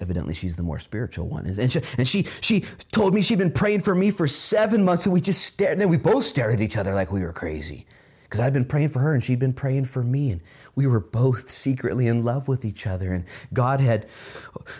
[0.00, 1.46] evidently she's the more spiritual one.
[1.46, 5.06] And she, and she, she told me she'd been praying for me for seven months,
[5.06, 5.72] and we just stared.
[5.72, 7.86] And then we both stared at each other like we were crazy.
[8.24, 10.40] Because I'd been praying for her, and she'd been praying for me, and
[10.74, 13.12] we were both secretly in love with each other.
[13.12, 14.06] And God had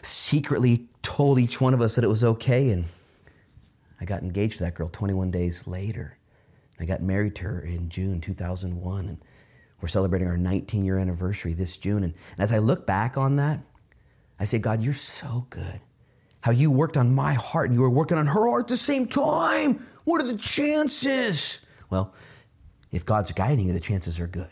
[0.03, 2.71] secretly told each one of us that it was okay.
[2.71, 2.87] And
[4.01, 6.19] I got engaged to that girl 21 days later.
[6.81, 9.19] I got married to her in June 2001, and
[9.81, 12.03] we're celebrating our 19 year anniversary this June.
[12.03, 13.61] And, and as I look back on that,
[14.39, 15.81] I say, God, you're so good.
[16.41, 18.77] How you worked on my heart and you were working on her heart at the
[18.77, 19.87] same time.
[20.05, 21.59] What are the chances?
[21.91, 22.15] Well,
[22.93, 24.51] if God's guiding you, the chances are good.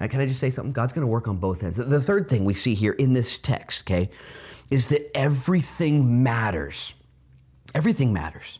[0.00, 0.72] And can I just say something?
[0.72, 1.76] God's going to work on both ends.
[1.76, 4.10] The third thing we see here in this text, okay,
[4.70, 6.94] is that everything matters.
[7.74, 8.58] Everything matters.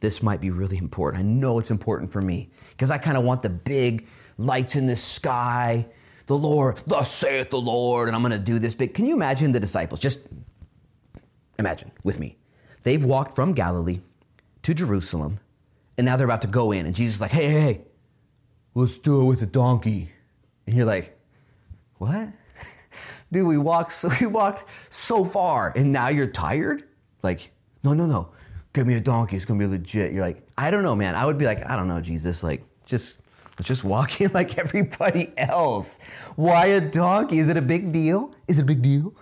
[0.00, 1.22] This might be really important.
[1.22, 4.06] I know it's important for me because I kind of want the big
[4.36, 5.86] lights in the sky
[6.28, 8.94] the Lord, thus saith the Lord, and I'm going to do this big.
[8.94, 9.98] Can you imagine the disciples?
[9.98, 10.20] Just
[11.58, 12.36] imagine with me.
[12.82, 14.00] They've walked from Galilee
[14.62, 15.40] to Jerusalem,
[15.96, 17.80] and now they're about to go in, and Jesus is like, hey, hey, hey,
[18.74, 20.12] let's do it with a donkey.
[20.66, 21.18] And you're like,
[21.96, 22.28] what?
[23.32, 26.84] Dude, we walked, so, we walked so far, and now you're tired?
[27.22, 27.52] Like,
[27.82, 28.28] no, no, no.
[28.74, 29.36] Give me a donkey.
[29.36, 30.12] It's going to be legit.
[30.12, 31.14] You're like, I don't know, man.
[31.14, 32.42] I would be like, I don't know, Jesus.
[32.42, 33.18] Like, just
[33.66, 35.98] just walking like everybody else.
[36.36, 37.38] Why a donkey?
[37.38, 38.32] Is it a big deal?
[38.46, 39.14] Is it a big deal?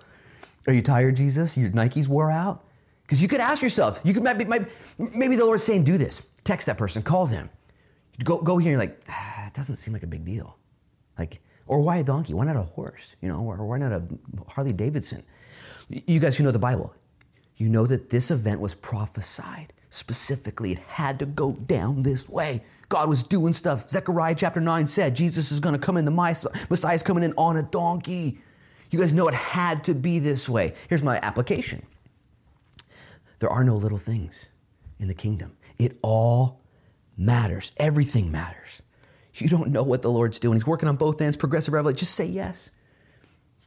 [0.67, 1.57] Are you tired, Jesus?
[1.57, 2.65] Your Nikes wore out?
[3.03, 4.45] Because you could ask yourself, you could maybe,
[4.99, 6.23] maybe the Lord's saying, do this.
[6.43, 7.49] Text that person, call them.
[8.25, 10.57] Go, go here, you're like, ah, it doesn't seem like a big deal.
[11.19, 12.35] Like, or why a donkey?
[12.35, 13.15] Why not a horse?
[13.21, 14.03] You know, or why not a
[14.51, 15.23] Harley Davidson?
[15.89, 16.95] You guys who know the Bible,
[17.57, 20.73] you know that this event was prophesied specifically.
[20.73, 22.63] It had to go down this way.
[22.89, 23.89] God was doing stuff.
[23.91, 26.11] Zechariah chapter 9 said Jesus is going to come in, the
[26.71, 28.39] Messiah is coming in on a donkey.
[28.91, 30.75] You guys know it had to be this way.
[30.89, 31.85] Here's my application
[33.39, 34.47] there are no little things
[34.99, 36.61] in the kingdom, it all
[37.17, 37.73] matters.
[37.77, 38.83] Everything matters.
[39.35, 40.57] You don't know what the Lord's doing.
[40.57, 41.99] He's working on both ends, progressive revelation.
[41.99, 42.71] Just say yes.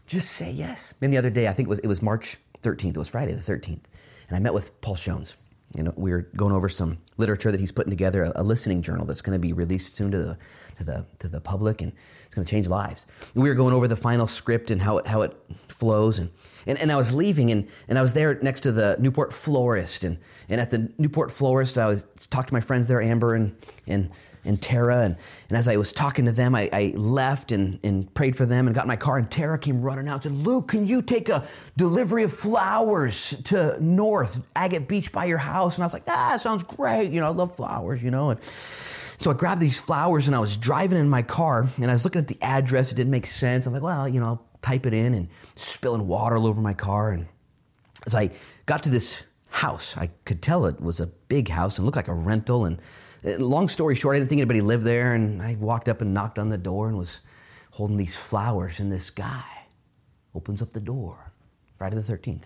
[0.08, 0.96] Just say yes.
[1.00, 3.34] And the other day, I think it was, it was March 13th, it was Friday
[3.34, 3.82] the 13th,
[4.28, 5.38] and I met with Paul Jones.
[5.76, 8.82] You know, we were going over some literature that he's putting together, a, a listening
[8.82, 10.38] journal that's going to be released soon to the,
[10.78, 11.94] to the, to the public, and
[12.26, 13.06] it's going to change lives.
[13.36, 16.32] And we were going over the final script and how it, how it flows, and,
[16.66, 20.04] and, and I was leaving, and, and I was there next to the Newport Florist,
[20.04, 20.18] and,
[20.48, 23.56] and at the Newport Florist, I was talked to my friends there, Amber and,
[23.86, 24.10] and
[24.46, 25.02] and Tara.
[25.02, 25.16] And,
[25.50, 28.68] and as I was talking to them, I, I, left and, and prayed for them
[28.68, 29.18] and got in my car.
[29.18, 33.42] And Tara came running out and said, Luke, can you take a delivery of flowers
[33.46, 35.76] to North Agate Beach by your house?
[35.76, 37.12] And I was like, ah, sounds great.
[37.12, 38.32] You know, I love flowers, you know.
[38.32, 38.40] And
[39.20, 42.06] so I grabbed these flowers and I was driving in my car and I was
[42.06, 42.92] looking at the address.
[42.92, 43.66] It didn't make sense.
[43.66, 46.74] I'm like, well, you know, I'll type it in and spilling water all over my
[46.74, 47.12] car.
[47.12, 47.28] And
[48.06, 48.32] as I
[48.66, 52.08] got to this house, I could tell it was a big house and looked like
[52.08, 52.66] a rental.
[52.66, 52.80] And
[53.24, 56.40] Long story short, I didn't think anybody lived there, and I walked up and knocked
[56.40, 57.20] on the door and was
[57.72, 59.44] holding these flowers, and this guy
[60.34, 61.34] opens up the door,
[61.78, 62.46] Friday the 13th.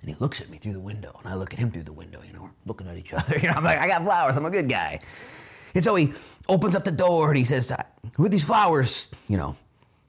[0.00, 1.92] And he looks at me through the window, and I look at him through the
[1.92, 3.38] window, you know, we're looking at each other.
[3.38, 5.00] You know, I'm like, I got flowers, I'm a good guy.
[5.74, 6.12] And so he
[6.48, 7.72] opens up the door and he says,
[8.16, 9.56] Who are these flowers, you know,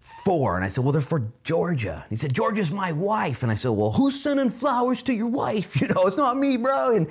[0.01, 0.55] for?
[0.55, 2.01] And I said, Well, they're for Georgia.
[2.03, 3.43] And he said, Georgia's my wife.
[3.43, 5.75] And I said, Well, who's sending flowers to your wife?
[5.81, 6.95] You know, it's not me, bro.
[6.95, 7.07] And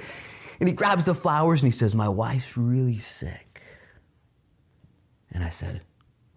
[0.63, 3.63] and he grabs the flowers and he says, My wife's really sick.
[5.33, 5.81] And I said,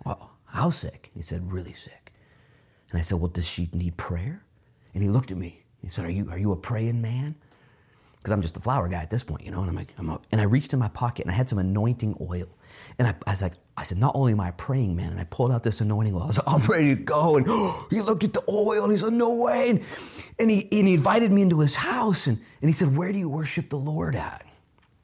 [0.04, 1.12] Well, how sick?
[1.14, 2.12] he said, Really sick.
[2.90, 4.44] And I said, Well, does she need prayer?
[4.96, 5.62] And he looked at me.
[5.80, 7.36] He said, Are you, are you a praying man?
[8.26, 9.62] Because I'm just a flower guy at this point, you know?
[9.62, 11.60] And I'm like, I'm a, and I reached in my pocket and I had some
[11.60, 12.48] anointing oil.
[12.98, 15.20] And I, I, was like, I said, not only am I a praying man, and
[15.20, 16.24] I pulled out this anointing oil.
[16.24, 17.38] I was like, I'm ready to go.
[17.38, 19.70] And oh, he looked at the oil and he said, no way.
[19.70, 19.84] And,
[20.40, 23.20] and, he, and he invited me into his house and, and he said, where do
[23.20, 24.44] you worship the Lord at?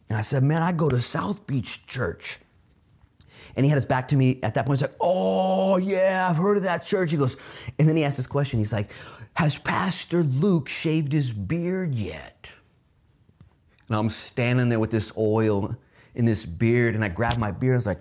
[0.09, 2.39] And I said, man, I go to South Beach Church.
[3.55, 4.79] And he had his back to me at that point.
[4.79, 7.11] He's like, oh, yeah, I've heard of that church.
[7.11, 7.37] He goes,
[7.77, 8.57] and then he asked this question.
[8.57, 8.89] He's like,
[9.35, 12.49] has Pastor Luke shaved his beard yet?
[13.91, 15.75] And I'm standing there with this oil
[16.15, 17.73] in this beard, and I grabbed my beard.
[17.73, 17.99] I was like,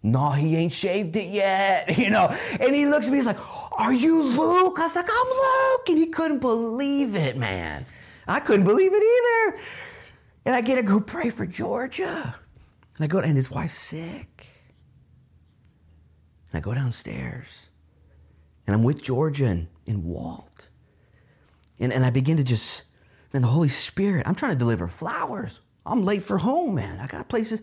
[0.00, 2.26] no, he ain't shaved it yet, you know.
[2.60, 3.40] And he looks at me, he's like,
[3.72, 4.78] Are you Luke?
[4.78, 5.88] I was like, I'm Luke.
[5.88, 7.84] And he couldn't believe it, man.
[8.28, 9.60] I couldn't believe it either.
[10.44, 12.36] And I get to go pray for Georgia.
[12.94, 14.46] And I go, and his wife's sick.
[16.52, 17.66] And I go downstairs.
[18.68, 20.68] And I'm with Georgia and, and Walt.
[21.80, 22.84] And, and I begin to just,
[23.34, 25.60] man, the Holy Spirit, I'm trying to deliver flowers.
[25.84, 27.00] I'm late for home, man.
[27.00, 27.60] I got places.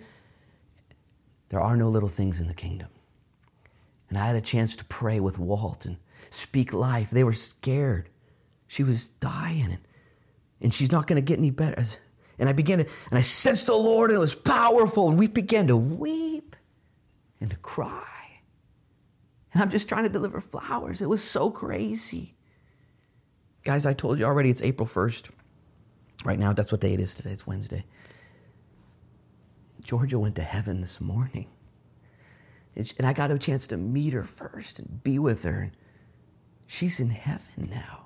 [1.49, 2.89] There are no little things in the kingdom.
[4.09, 5.97] And I had a chance to pray with Walt and
[6.29, 7.09] speak life.
[7.09, 8.09] They were scared.
[8.67, 9.79] She was dying, and,
[10.59, 11.81] and she's not going to get any better.
[12.37, 15.09] And I began to, and I sensed the Lord, and it was powerful.
[15.09, 16.55] And we began to weep
[17.39, 18.03] and to cry.
[19.53, 21.01] And I'm just trying to deliver flowers.
[21.01, 22.35] It was so crazy.
[23.63, 25.29] Guys, I told you already it's April 1st.
[26.23, 27.31] Right now, that's what day it is today.
[27.31, 27.85] It's Wednesday.
[29.81, 31.47] Georgia went to heaven this morning.
[32.75, 35.61] And I got a chance to meet her first and be with her.
[35.61, 35.71] And
[36.67, 38.05] She's in heaven now.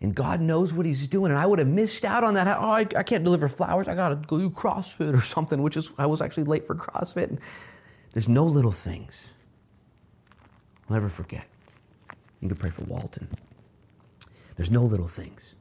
[0.00, 1.30] And God knows what He's doing.
[1.30, 2.48] And I would have missed out on that.
[2.48, 3.86] Oh, I, I can't deliver flowers.
[3.86, 6.74] I got to go do CrossFit or something, which is, I was actually late for
[6.74, 7.28] CrossFit.
[7.28, 7.38] And
[8.12, 9.28] there's no little things.
[10.88, 11.46] I'll never forget.
[12.40, 13.28] You can pray for Walton.
[14.56, 15.54] There's no little things.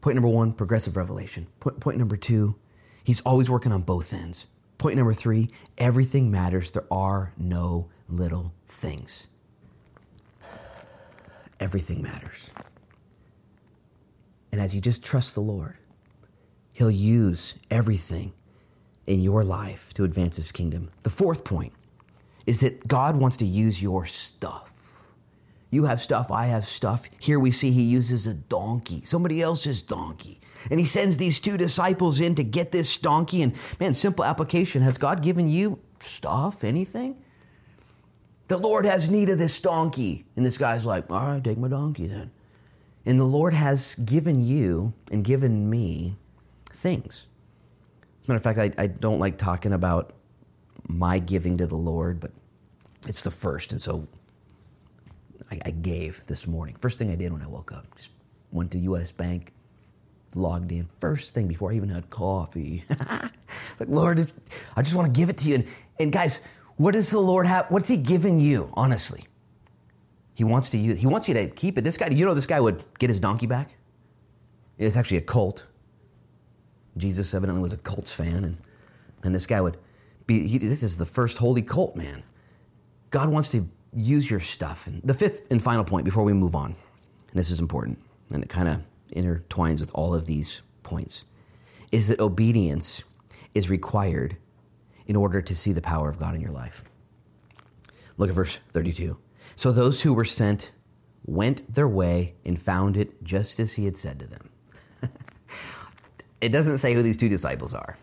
[0.00, 1.46] Point number one, progressive revelation.
[1.60, 2.56] Point, point number two,
[3.02, 4.46] He's always working on both ends.
[4.78, 6.70] Point number three everything matters.
[6.70, 9.26] There are no little things.
[11.58, 12.50] Everything matters.
[14.52, 15.76] And as you just trust the Lord,
[16.72, 18.32] He'll use everything
[19.06, 20.90] in your life to advance His kingdom.
[21.02, 21.72] The fourth point
[22.46, 24.79] is that God wants to use your stuff.
[25.70, 27.08] You have stuff, I have stuff.
[27.18, 30.40] Here we see he uses a donkey, somebody else's donkey.
[30.70, 33.42] And he sends these two disciples in to get this donkey.
[33.42, 37.16] And man, simple application has God given you stuff, anything?
[38.48, 40.24] The Lord has need of this donkey.
[40.36, 42.32] And this guy's like, all right, take my donkey then.
[43.06, 46.16] And the Lord has given you and given me
[46.74, 47.26] things.
[48.20, 50.12] As a matter of fact, I, I don't like talking about
[50.88, 52.32] my giving to the Lord, but
[53.06, 53.72] it's the first.
[53.72, 54.08] And so
[55.50, 56.76] I, I gave this morning.
[56.76, 58.12] First thing I did when I woke up, just
[58.52, 59.52] went to US Bank,
[60.34, 60.88] logged in.
[61.00, 62.84] First thing before I even had coffee.
[63.78, 64.20] like, Lord,
[64.76, 65.56] I just want to give it to you.
[65.56, 65.64] And,
[65.98, 66.40] and guys,
[66.76, 67.70] what does the Lord have?
[67.70, 69.24] What's He giving you, honestly?
[70.34, 71.84] He wants to use, He wants you to keep it.
[71.84, 73.74] This guy, you know, this guy would get his donkey back.
[74.78, 75.66] It's actually a colt.
[76.96, 78.56] Jesus evidently was a Colts fan, and,
[79.22, 79.76] and this guy would
[80.26, 80.48] be.
[80.48, 82.22] He, this is the first holy colt, man.
[83.10, 84.86] God wants to use your stuff.
[84.86, 86.74] And the fifth and final point before we move on,
[87.30, 87.98] and this is important,
[88.32, 88.82] and it kind of
[89.14, 91.24] intertwines with all of these points,
[91.92, 93.02] is that obedience
[93.54, 94.36] is required
[95.06, 96.84] in order to see the power of God in your life.
[98.16, 99.18] Look at verse 32.
[99.56, 100.72] So those who were sent
[101.24, 104.50] went their way and found it just as he had said to them.
[106.40, 107.96] it doesn't say who these two disciples are.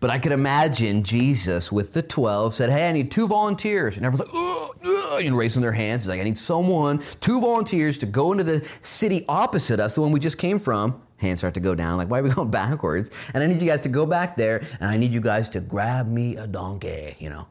[0.00, 3.96] But I could imagine Jesus with the 12 said, Hey, I need two volunteers.
[3.96, 6.04] And everyone's like, oh, and raising their hands.
[6.04, 10.00] He's like, I need someone, two volunteers to go into the city opposite us, the
[10.00, 11.96] one we just came from, hands start to go down.
[11.96, 13.10] Like, why are we going backwards?
[13.32, 15.60] And I need you guys to go back there, and I need you guys to
[15.60, 17.46] grab me a donkey, you know?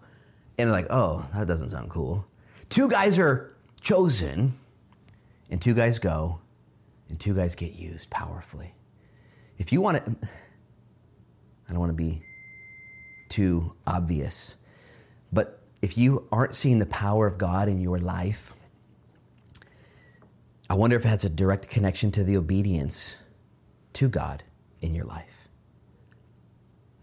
[0.58, 2.26] And like, oh, that doesn't sound cool.
[2.70, 4.54] Two guys are chosen,
[5.50, 6.40] and two guys go,
[7.10, 8.74] and two guys get used powerfully.
[9.58, 10.12] If you want to,
[11.70, 12.22] I don't want to be
[13.34, 14.54] too obvious,
[15.32, 18.54] but if you aren't seeing the power of God in your life,
[20.70, 23.16] I wonder if it has a direct connection to the obedience
[23.94, 24.44] to God
[24.82, 25.48] in your life.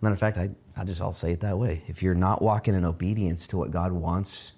[0.00, 1.82] Matter of fact, I, I just I'll say it that way.
[1.88, 4.52] If you're not walking in obedience to what God wants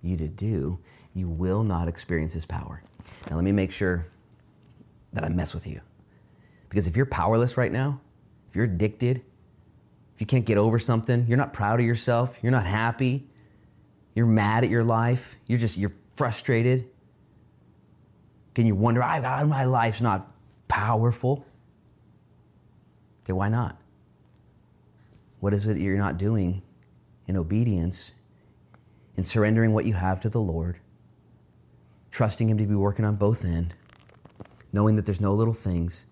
[0.00, 0.78] you to do,
[1.12, 2.82] you will not experience his power.
[3.28, 4.06] Now let me make sure
[5.12, 5.82] that I mess with you.
[6.70, 8.00] Because if you're powerless right now,
[8.48, 9.22] if you're addicted,
[10.20, 13.26] if you can't get over something, you're not proud of yourself, you're not happy,
[14.14, 16.90] you're mad at your life, you're just you're frustrated.
[18.54, 20.30] Can you wonder, I, my life's not
[20.68, 21.46] powerful?
[23.24, 23.80] Okay, why not?
[25.38, 26.60] What is it you're not doing
[27.26, 28.12] in obedience,
[29.16, 30.80] in surrendering what you have to the Lord,
[32.10, 33.72] trusting Him to be working on both ends,
[34.70, 36.04] knowing that there's no little things,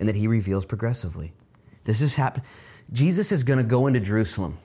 [0.00, 1.32] and that He reveals progressively?
[1.84, 2.44] This is happening.
[2.92, 4.58] Jesus is going to go into Jerusalem.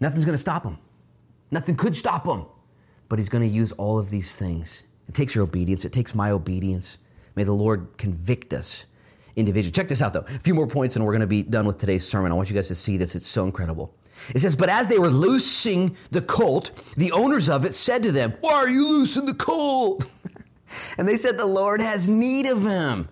[0.00, 0.78] Nothing's going to stop him.
[1.50, 2.46] Nothing could stop him.
[3.08, 4.82] But he's going to use all of these things.
[5.08, 6.98] It takes your obedience, it takes my obedience.
[7.34, 8.86] May the Lord convict us
[9.36, 9.72] individually.
[9.72, 10.24] Check this out, though.
[10.28, 12.32] A few more points, and we're going to be done with today's sermon.
[12.32, 13.14] I want you guys to see this.
[13.14, 13.94] It's so incredible.
[14.34, 18.12] It says, But as they were loosing the colt, the owners of it said to
[18.12, 20.06] them, Why are you loosing the colt?
[20.98, 23.08] and they said, The Lord has need of him.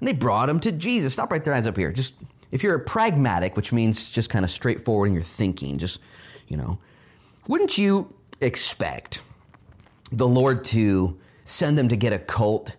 [0.00, 1.12] And they brought him to Jesus.
[1.12, 1.92] Stop right there, eyes up here.
[1.92, 2.14] Just
[2.50, 6.00] if you're a pragmatic, which means just kind of straightforward in your thinking, just,
[6.48, 6.78] you know,
[7.48, 9.22] wouldn't you expect
[10.12, 12.76] the Lord to send them to get a cult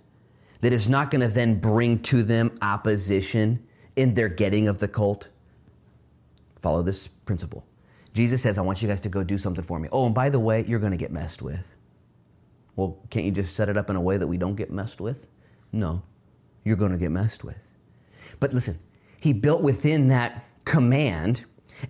[0.61, 3.65] that is not going to then bring to them opposition
[3.95, 5.29] in their getting of the cult?
[6.59, 7.65] Follow this principle.
[8.13, 9.87] Jesus says, I want you guys to go do something for me.
[9.91, 11.65] Oh, and by the way, you're going to get messed with.
[12.75, 14.99] Well, can't you just set it up in a way that we don't get messed
[15.01, 15.25] with?
[15.71, 16.03] No,
[16.63, 17.57] you're going to get messed with.
[18.39, 18.79] But listen,
[19.21, 21.45] he built within that command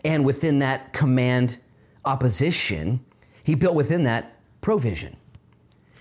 [0.06, 1.58] and within that command
[2.06, 3.04] opposition,
[3.42, 5.16] he built within that provision.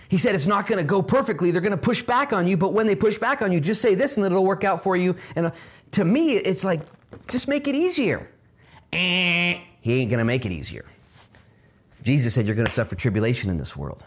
[0.09, 1.51] He said it's not going to go perfectly.
[1.51, 3.81] They're going to push back on you, but when they push back on you, just
[3.81, 5.15] say this and it'll work out for you.
[5.37, 5.51] And uh,
[5.91, 6.81] to me, it's like,
[7.29, 8.29] just make it easier.
[8.91, 10.83] Eh, he ain't going to make it easier.
[12.03, 14.03] Jesus said you're going to suffer tribulation in this world.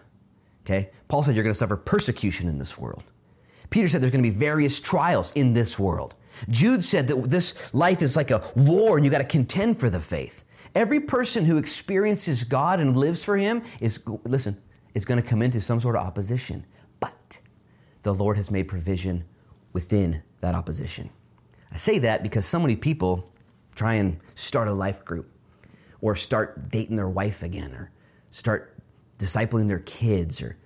[0.66, 0.90] Okay?
[1.08, 3.02] Paul said you're going to suffer persecution in this world.
[3.70, 6.14] Peter said there's going to be various trials in this world.
[6.48, 9.90] Jude said that this life is like a war and you got to contend for
[9.90, 10.44] the faith.
[10.74, 14.60] Every person who experiences God and lives for Him is, listen,
[14.94, 16.66] is going to come into some sort of opposition.
[17.00, 17.38] But
[18.02, 19.24] the Lord has made provision
[19.72, 21.10] within that opposition.
[21.72, 23.32] I say that because so many people
[23.74, 25.30] try and start a life group
[26.00, 27.90] or start dating their wife again or
[28.30, 28.76] start
[29.18, 30.56] discipling their kids or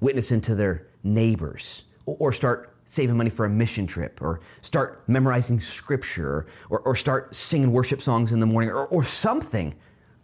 [0.00, 1.84] witnessing to their neighbors
[2.18, 7.34] or start saving money for a mission trip or start memorizing scripture or, or start
[7.34, 9.66] singing worship songs in the morning or, or something.
[9.66, 9.76] And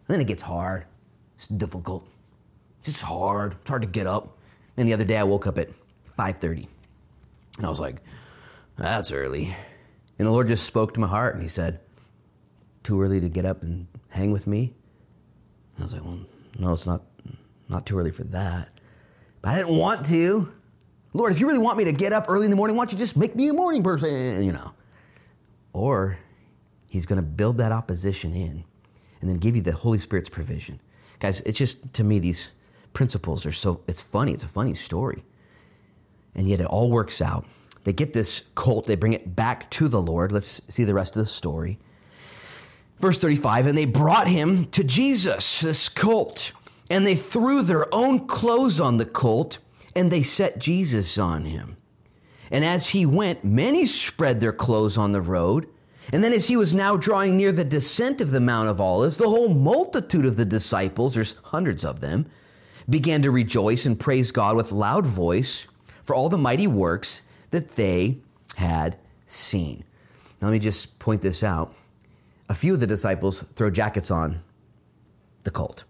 [0.09, 0.87] then it gets hard.
[1.37, 2.07] It's difficult.
[2.80, 3.57] It's just hard.
[3.61, 4.39] It's hard to get up.
[4.76, 5.68] And the other day I woke up at
[6.18, 6.68] 5:30.
[7.59, 8.01] And I was like,
[8.76, 9.55] that's early.
[10.18, 11.80] And the Lord just spoke to my heart and he said,
[12.82, 14.74] "Too early to get up and hang with me?"
[15.74, 16.20] And I was like, "Well,
[16.59, 17.03] no, it's not
[17.68, 18.70] not too early for that."
[19.43, 20.53] But I didn't want to.
[21.14, 22.92] Lord, if you really want me to get up early in the morning, why don't
[22.92, 24.72] you just make me a morning person, you know?
[25.72, 26.18] Or
[26.88, 28.64] he's going to build that opposition in
[29.20, 30.80] and then give you the Holy Spirit's provision.
[31.20, 32.50] Guys, it's just to me these
[32.92, 35.24] principles are so it's funny, it's a funny story.
[36.34, 37.46] And yet it all works out.
[37.84, 40.32] They get this colt, they bring it back to the Lord.
[40.32, 41.78] Let's see the rest of the story.
[42.98, 46.52] Verse 35 And they brought him to Jesus, this colt,
[46.90, 49.58] and they threw their own clothes on the colt,
[49.97, 51.76] and they set Jesus on him.
[52.51, 55.66] And as he went, many spread their clothes on the road.
[56.12, 59.16] And then, as he was now drawing near the descent of the Mount of Olives,
[59.16, 62.26] the whole multitude of the disciples, there's hundreds of them,
[62.88, 65.66] began to rejoice and praise God with loud voice
[66.03, 68.18] for all the mighty works that they
[68.57, 69.84] had seen.
[70.40, 71.74] Now, let me just point this out.
[72.49, 74.40] A few of the disciples throw jackets on
[75.45, 75.84] the colt.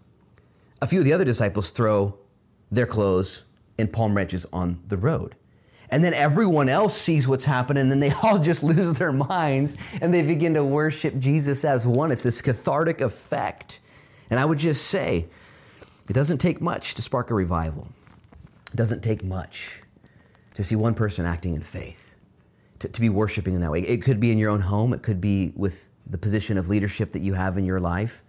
[0.81, 2.17] A few of the other disciples throw
[2.71, 3.43] their clothes
[3.77, 5.35] and palm branches on the road.
[5.89, 10.13] And then everyone else sees what's happening and they all just lose their minds and
[10.13, 12.11] they begin to worship Jesus as one.
[12.11, 13.79] It's this cathartic effect.
[14.29, 15.27] And I would just say,
[16.09, 17.87] it doesn't take much to spark a revival.
[18.71, 19.81] It doesn't take much
[20.55, 22.15] to see one person acting in faith,
[22.79, 23.81] to, to be worshiping in that way.
[23.81, 27.11] It could be in your own home, it could be with the position of leadership
[27.11, 28.23] that you have in your life.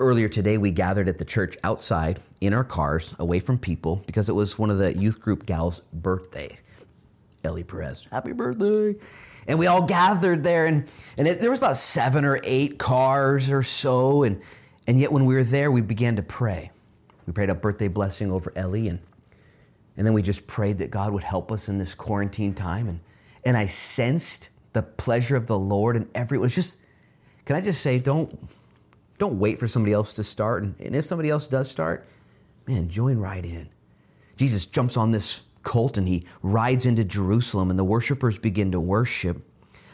[0.00, 4.28] Earlier today, we gathered at the church outside in our cars, away from people, because
[4.28, 6.56] it was one of the youth group gals' birthday.
[7.42, 8.94] Ellie Perez, happy birthday.
[9.48, 13.50] And we all gathered there, and, and it, there was about seven or eight cars
[13.50, 14.22] or so.
[14.22, 14.40] And,
[14.86, 16.70] and yet, when we were there, we began to pray.
[17.26, 19.00] We prayed a birthday blessing over Ellie, and,
[19.96, 22.88] and then we just prayed that God would help us in this quarantine time.
[22.88, 23.00] And,
[23.44, 26.46] and I sensed the pleasure of the Lord, and everyone.
[26.46, 26.78] It's just,
[27.46, 28.32] can I just say, don't,
[29.18, 30.62] don't wait for somebody else to start.
[30.62, 32.06] And, and if somebody else does start,
[32.66, 33.68] man, join right in.
[34.36, 38.80] Jesus jumps on this colt and he rides into Jerusalem, and the worshipers begin to
[38.80, 39.44] worship.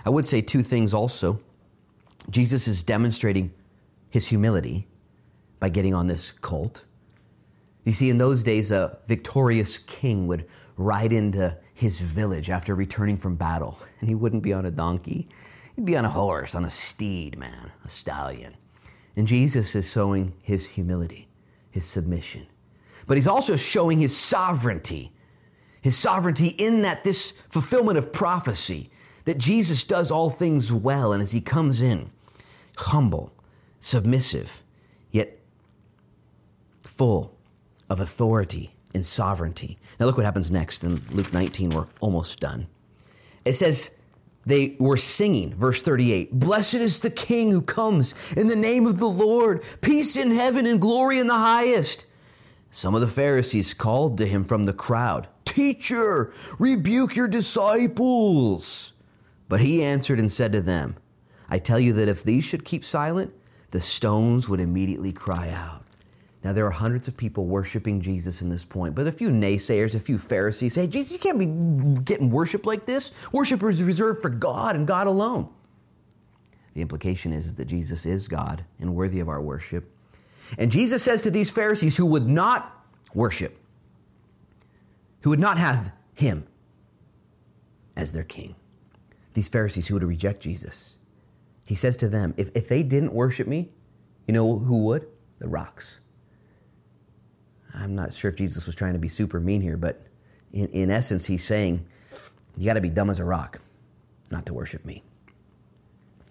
[0.04, 1.40] I would say two things also.
[2.30, 3.52] Jesus is demonstrating
[4.10, 4.86] his humility
[5.58, 6.84] by getting on this colt.
[7.84, 10.46] You see, in those days, a victorious king would
[10.76, 15.28] ride into his village after returning from battle, and he wouldn't be on a donkey.
[15.74, 18.56] He'd be on a horse, on a steed, man, a stallion.
[19.16, 21.28] And Jesus is showing his humility,
[21.70, 22.46] his submission.
[23.06, 25.12] But he's also showing his sovereignty,
[25.80, 28.90] his sovereignty in that this fulfillment of prophecy,
[29.24, 32.10] that Jesus does all things well, and as he comes in,
[32.76, 33.32] humble,
[33.80, 34.62] submissive,
[35.10, 35.38] yet
[36.82, 37.36] full
[37.88, 39.76] of authority and sovereignty.
[39.98, 41.70] Now, look what happens next in Luke 19.
[41.70, 42.66] We're almost done.
[43.44, 43.94] It says,
[44.46, 48.98] they were singing, verse 38 Blessed is the King who comes in the name of
[48.98, 52.06] the Lord, peace in heaven and glory in the highest.
[52.70, 58.92] Some of the Pharisees called to him from the crowd, Teacher, rebuke your disciples.
[59.48, 60.96] But he answered and said to them,
[61.48, 63.32] I tell you that if these should keep silent,
[63.70, 65.83] the stones would immediately cry out.
[66.44, 69.94] Now, there are hundreds of people worshiping Jesus in this point, but a few naysayers,
[69.94, 71.46] a few Pharisees say, Jesus, you can't be
[72.02, 73.12] getting worship like this.
[73.32, 75.48] Worship is reserved for God and God alone.
[76.74, 79.90] The implication is that Jesus is God and worthy of our worship.
[80.58, 83.58] And Jesus says to these Pharisees who would not worship,
[85.22, 86.46] who would not have him
[87.96, 88.54] as their king,
[89.32, 90.96] these Pharisees who would reject Jesus,
[91.64, 93.70] he says to them, if, if they didn't worship me,
[94.26, 95.06] you know who would?
[95.38, 96.00] The rocks.
[97.74, 100.02] I'm not sure if Jesus was trying to be super mean here, but
[100.52, 101.84] in, in essence, he's saying,
[102.56, 103.60] You got to be dumb as a rock
[104.30, 105.02] not to worship me.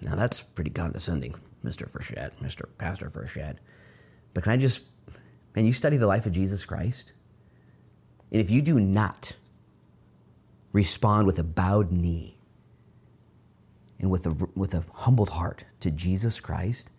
[0.02, 1.90] Now, that's pretty condescending, Mr.
[1.90, 2.66] Frechette, Mr.
[2.78, 3.58] Pastor Frechette.
[4.34, 4.84] But can I just,
[5.56, 7.14] man, you study the life of Jesus Christ?
[8.32, 9.36] And if you do not
[10.72, 12.38] respond with a bowed knee
[14.00, 16.90] and with a, with a humbled heart to Jesus Christ,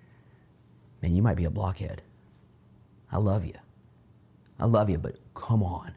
[1.03, 2.03] man, you might be a blockhead.
[3.11, 3.55] I love you.
[4.59, 5.93] I love you, but come on.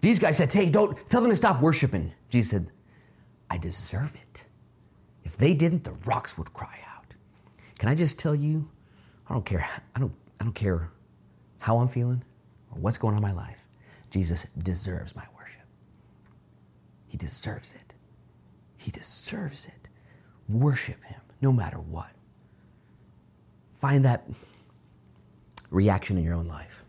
[0.00, 2.12] These guys said, Hey, don't tell them to stop worshiping.
[2.28, 2.70] Jesus said,
[3.50, 4.44] I deserve it.
[5.24, 7.14] If they didn't, the rocks would cry out.
[7.78, 8.68] Can I just tell you,
[9.28, 9.68] I don't care.
[9.94, 10.90] I don't, I don't care
[11.58, 12.22] how I'm feeling
[12.70, 13.58] or what's going on in my life.
[14.10, 15.62] Jesus deserves my worship.
[17.06, 17.94] He deserves it.
[18.76, 19.88] He deserves it.
[20.48, 22.10] Worship him no matter what.
[23.80, 24.26] Find that
[25.70, 26.84] reaction in your own life.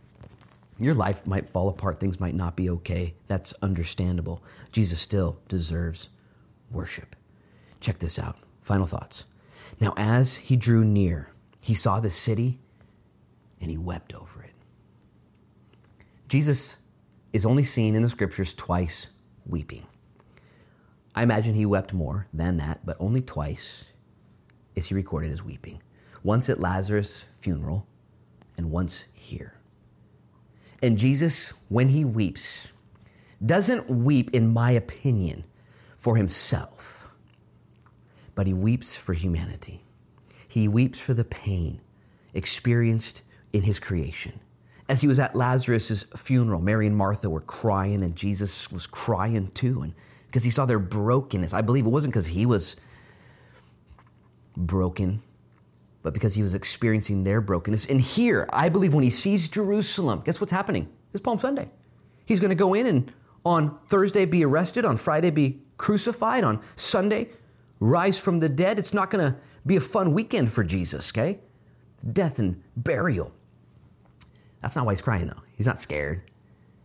[0.82, 3.14] Your life might fall apart, things might not be okay.
[3.28, 4.44] That's understandable.
[4.72, 6.10] Jesus still deserves
[6.72, 7.16] worship.
[7.80, 8.38] Check this out.
[8.64, 9.26] Final thoughts.
[9.80, 11.30] Now, as he drew near,
[11.62, 12.60] he saw the city
[13.60, 14.54] and he wept over it.
[16.28, 16.78] Jesus
[17.32, 19.10] is only seen in the scriptures twice
[19.46, 19.86] weeping.
[21.14, 23.86] I imagine he wept more than that, but only twice
[24.76, 25.84] is he recorded as weeping.
[26.24, 27.86] Once at Lazarus' funeral
[28.58, 29.61] and once here.
[30.82, 32.70] And Jesus, when he weeps,
[33.44, 35.46] doesn't weep, in my opinion,
[35.98, 37.08] for himself,
[38.36, 39.84] but he weeps for humanity.
[40.48, 41.82] He weeps for the pain
[42.34, 43.22] experienced
[43.54, 44.40] in his creation.
[44.90, 49.48] As he was at Lazarus' funeral, Mary and Martha were crying, and Jesus was crying
[49.54, 49.94] too, and
[50.26, 51.54] because he saw their brokenness.
[51.54, 52.76] I believe it wasn't because he was
[54.56, 55.22] broken,
[56.04, 57.86] but because he was experiencing their brokenness.
[57.86, 60.90] And here, I believe when he sees Jerusalem, guess what's happening?
[61.14, 61.70] It's Palm Sunday.
[62.26, 63.12] He's going to go in and
[63.46, 67.30] on Thursday be arrested, on Friday be crucified, on Sunday
[67.80, 68.80] rise from the dead.
[68.80, 71.40] It's not going to be a fun weekend for Jesus, okay?
[72.14, 73.34] Death and burial.
[74.62, 75.42] That's not why he's crying, though.
[75.56, 76.30] He's not scared.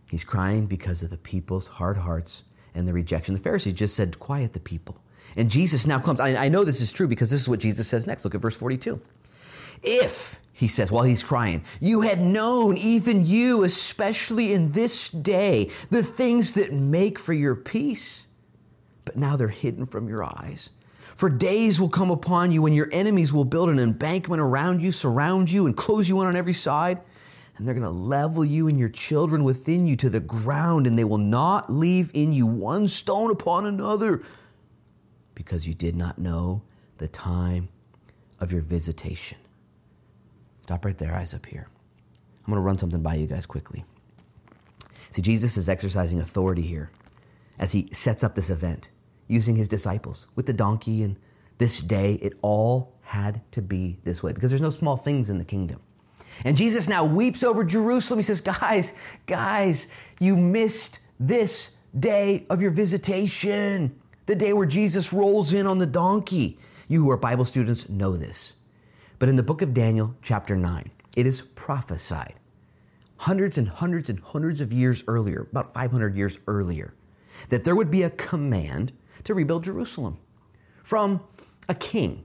[0.09, 2.43] He's crying because of the people's hard hearts
[2.73, 3.33] and the rejection.
[3.33, 5.01] The Pharisees just said, Quiet the people.
[5.35, 6.19] And Jesus now comes.
[6.19, 8.23] I, I know this is true because this is what Jesus says next.
[8.23, 9.01] Look at verse 42.
[9.83, 15.69] If, he says while he's crying, you had known, even you, especially in this day,
[15.91, 18.25] the things that make for your peace,
[19.05, 20.71] but now they're hidden from your eyes.
[21.15, 24.91] For days will come upon you when your enemies will build an embankment around you,
[24.91, 26.99] surround you, and close you in on every side.
[27.57, 30.97] And they're going to level you and your children within you to the ground, and
[30.97, 34.21] they will not leave in you one stone upon another
[35.37, 36.63] because you did not know
[36.97, 37.69] the time
[38.39, 39.37] of your visitation.
[40.61, 41.67] Stop right there, eyes up here.
[42.39, 43.85] I'm going to run something by you guys quickly.
[45.11, 46.89] See, Jesus is exercising authority here
[47.59, 48.89] as he sets up this event
[49.27, 51.17] using his disciples with the donkey and
[51.59, 52.15] this day.
[52.15, 55.81] It all had to be this way because there's no small things in the kingdom.
[56.45, 58.17] And Jesus now weeps over Jerusalem.
[58.17, 58.95] He says, Guys,
[59.27, 59.87] guys,
[60.19, 65.87] you missed this day of your visitation, the day where Jesus rolls in on the
[65.87, 66.59] donkey.
[66.87, 68.53] You who are Bible students know this.
[69.19, 72.35] But in the book of Daniel, chapter 9, it is prophesied
[73.21, 76.93] hundreds and hundreds and hundreds of years earlier, about 500 years earlier,
[77.49, 80.19] that there would be a command to rebuild Jerusalem
[80.83, 81.21] from
[81.67, 82.23] a king.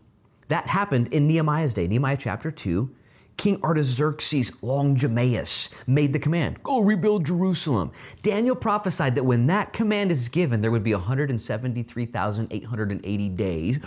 [0.49, 2.95] That happened in Nehemiah's day, Nehemiah chapter 2.
[3.37, 7.93] King Artaxerxes Longimanus made the command go rebuild Jerusalem.
[8.23, 13.77] Daniel prophesied that when that command is given, there would be 173,880 days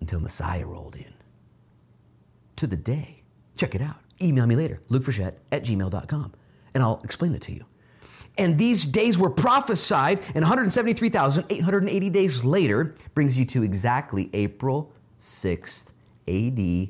[0.00, 1.14] until Messiah rolled in.
[2.56, 3.22] To the day.
[3.56, 3.96] Check it out.
[4.22, 6.32] Email me later, lukefrechette at gmail.com,
[6.72, 7.64] and I'll explain it to you.
[8.36, 15.92] And these days were prophesied, and 173,880 days later brings you to exactly April 6th,
[16.26, 16.88] AD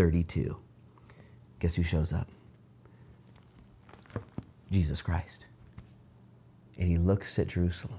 [0.00, 0.56] 32.
[1.58, 2.26] Guess who shows up?
[4.70, 5.44] Jesus Christ.
[6.78, 7.98] And he looks at Jerusalem.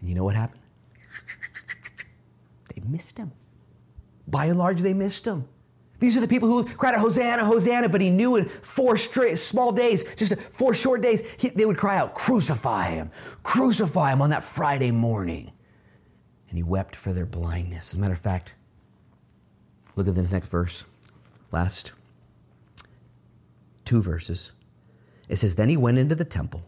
[0.00, 0.62] And you know what happened?
[2.74, 3.30] They missed him.
[4.26, 5.44] By and large, they missed him.
[5.98, 9.38] These are the people who cried out, Hosanna, Hosanna, but he knew in four straight,
[9.38, 13.10] small days, just four short days, he, they would cry out, Crucify him,
[13.42, 15.52] crucify him on that Friday morning.
[16.48, 17.90] And he wept for their blindness.
[17.90, 18.54] As a matter of fact,
[19.96, 20.84] look at the next verse,
[21.52, 21.92] last
[23.84, 24.52] two verses.
[25.28, 26.62] It says, Then he went into the temple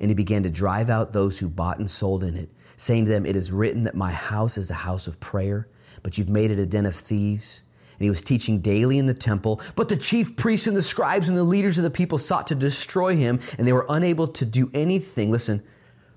[0.00, 3.10] and he began to drive out those who bought and sold in it, saying to
[3.10, 5.68] them, It is written that my house is a house of prayer,
[6.02, 7.60] but you've made it a den of thieves.
[7.96, 9.60] And he was teaching daily in the temple.
[9.76, 12.56] But the chief priests and the scribes and the leaders of the people sought to
[12.56, 15.30] destroy him, and they were unable to do anything.
[15.30, 15.62] Listen,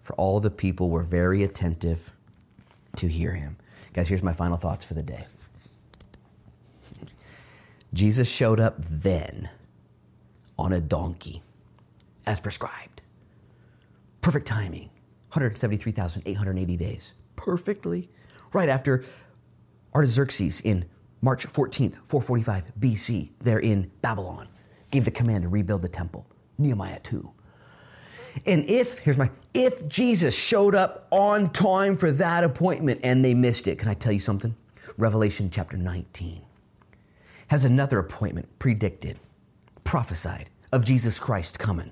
[0.02, 2.12] for all the people were very attentive
[2.96, 3.58] to hear him.
[3.94, 5.26] Guys, here's my final thoughts for the day.
[7.98, 9.50] Jesus showed up then
[10.56, 11.42] on a donkey
[12.28, 13.02] as prescribed.
[14.22, 14.92] Perfect timing
[15.30, 17.14] 173,880 days.
[17.36, 18.08] Perfectly.
[18.54, 19.04] Right after
[19.96, 20.86] Artaxerxes in
[21.22, 24.48] March 14th, 445 BC, there in Babylon,
[24.92, 26.28] gave the command to rebuild the temple.
[26.60, 27.32] Nehemiah 2.
[28.46, 33.34] And if, here's my, if Jesus showed up on time for that appointment and they
[33.34, 34.56] missed it, can I tell you something?
[34.98, 36.44] Revelation chapter 19
[37.48, 39.20] has another appointment predicted,
[39.84, 41.92] prophesied of Jesus Christ coming.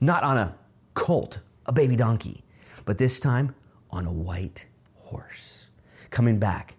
[0.00, 0.56] Not on a
[0.94, 2.44] colt, a baby donkey,
[2.84, 3.54] but this time
[3.90, 5.66] on a white horse,
[6.10, 6.76] coming back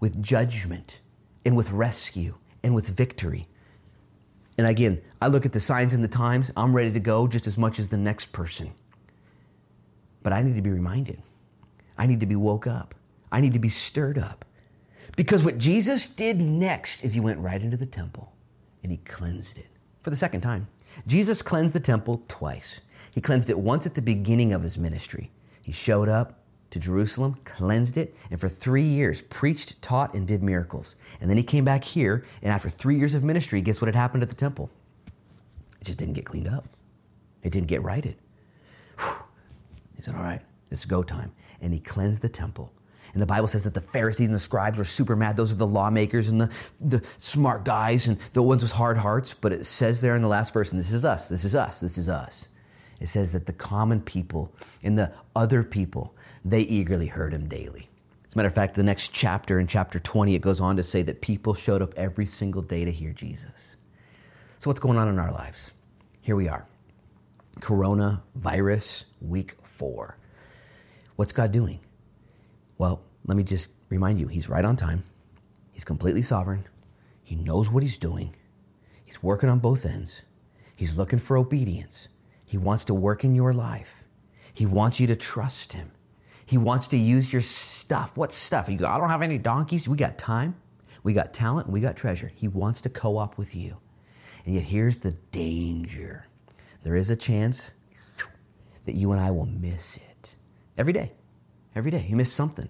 [0.00, 1.00] with judgment
[1.44, 3.48] and with rescue and with victory.
[4.56, 7.46] And again, I look at the signs and the times, I'm ready to go just
[7.46, 8.72] as much as the next person.
[10.22, 11.22] But I need to be reminded.
[11.96, 12.94] I need to be woke up.
[13.30, 14.44] I need to be stirred up.
[15.18, 18.32] Because what Jesus did next is he went right into the temple
[18.84, 19.66] and he cleansed it
[20.00, 20.68] for the second time.
[21.08, 22.80] Jesus cleansed the temple twice.
[23.10, 25.32] He cleansed it once at the beginning of his ministry.
[25.64, 26.38] He showed up
[26.70, 30.94] to Jerusalem, cleansed it, and for three years preached, taught, and did miracles.
[31.20, 33.96] And then he came back here, and after three years of ministry, guess what had
[33.96, 34.70] happened at the temple?
[35.80, 36.66] It just didn't get cleaned up,
[37.42, 38.14] it didn't get righted.
[39.00, 39.24] Whew.
[39.96, 41.32] He said, All right, it's go time.
[41.60, 42.72] And he cleansed the temple.
[43.12, 45.36] And the Bible says that the Pharisees and the scribes were super mad.
[45.36, 46.50] Those are the lawmakers and the,
[46.80, 49.34] the smart guys and the ones with hard hearts.
[49.34, 51.80] But it says there in the last verse, and this is us, this is us,
[51.80, 52.46] this is us.
[53.00, 54.52] It says that the common people
[54.82, 57.88] and the other people, they eagerly heard him daily.
[58.26, 60.82] As a matter of fact, the next chapter, in chapter 20, it goes on to
[60.82, 63.76] say that people showed up every single day to hear Jesus.
[64.58, 65.72] So, what's going on in our lives?
[66.20, 66.66] Here we are.
[67.60, 70.18] Coronavirus, week four.
[71.16, 71.80] What's God doing?
[72.78, 75.04] Well, let me just remind you He's right on time,
[75.72, 76.64] He's completely sovereign,
[77.22, 78.34] He knows what He's doing,
[79.04, 80.22] He's working on both ends,
[80.74, 82.08] He's looking for obedience.
[82.44, 84.04] He wants to work in your life.
[84.54, 85.90] He wants you to trust Him.
[86.46, 88.16] He wants to use your stuff.
[88.16, 88.70] What stuff?
[88.70, 89.86] You go, I don't have any donkeys.
[89.86, 90.56] We got time,
[91.02, 92.32] we got talent, and we got treasure.
[92.34, 93.76] He wants to co op with you.
[94.46, 96.26] And yet, here's the danger
[96.84, 97.72] there is a chance
[98.86, 100.36] that you and I will miss it
[100.78, 101.12] every day.
[101.78, 102.04] Every day.
[102.08, 102.68] You miss something.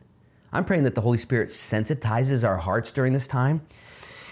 [0.53, 3.63] I'm praying that the Holy Spirit sensitizes our hearts during this time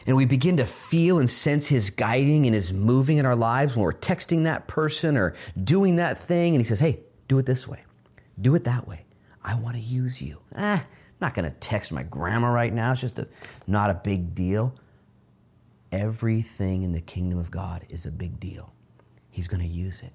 [0.06, 3.74] and we begin to feel and sense His guiding and His moving in our lives
[3.74, 6.54] when we're texting that person or doing that thing.
[6.54, 7.84] And He says, Hey, do it this way,
[8.38, 9.06] do it that way.
[9.42, 10.40] I want to use you.
[10.54, 10.84] Eh, I'm
[11.22, 12.92] not going to text my grandma right now.
[12.92, 13.28] It's just a,
[13.66, 14.74] not a big deal.
[15.90, 18.74] Everything in the kingdom of God is a big deal.
[19.30, 20.12] He's going to use it.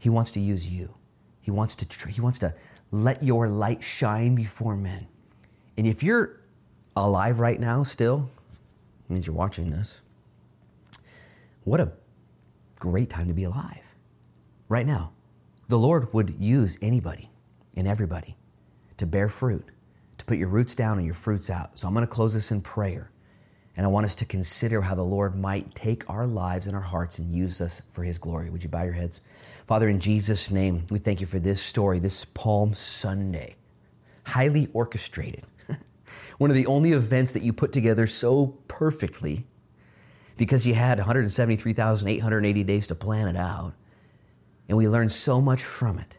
[0.00, 0.96] He wants to use you.
[1.42, 2.54] He wants to he wants to
[2.92, 5.08] let your light shine before men.
[5.76, 6.38] And if you're
[6.94, 8.30] alive right now still,
[9.08, 10.00] means you're watching this.
[11.64, 11.92] What a
[12.78, 13.94] great time to be alive.
[14.68, 15.12] Right now,
[15.68, 17.30] the Lord would use anybody
[17.76, 18.36] and everybody
[18.98, 19.66] to bear fruit,
[20.18, 21.78] to put your roots down and your fruits out.
[21.78, 23.10] So I'm going to close this in prayer.
[23.74, 26.82] And I want us to consider how the Lord might take our lives and our
[26.82, 28.50] hearts and use us for His glory.
[28.50, 29.20] Would you bow your heads?
[29.66, 33.54] Father, in Jesus' name, we thank you for this story, this Palm Sunday,
[34.24, 35.44] highly orchestrated.
[36.38, 39.46] One of the only events that you put together so perfectly
[40.36, 43.74] because you had 173,880 days to plan it out.
[44.68, 46.18] And we learned so much from it.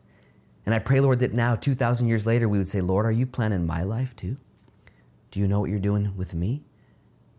[0.66, 3.26] And I pray, Lord, that now, 2,000 years later, we would say, Lord, are you
[3.26, 4.38] planning my life too?
[5.32, 6.64] Do you know what you're doing with me?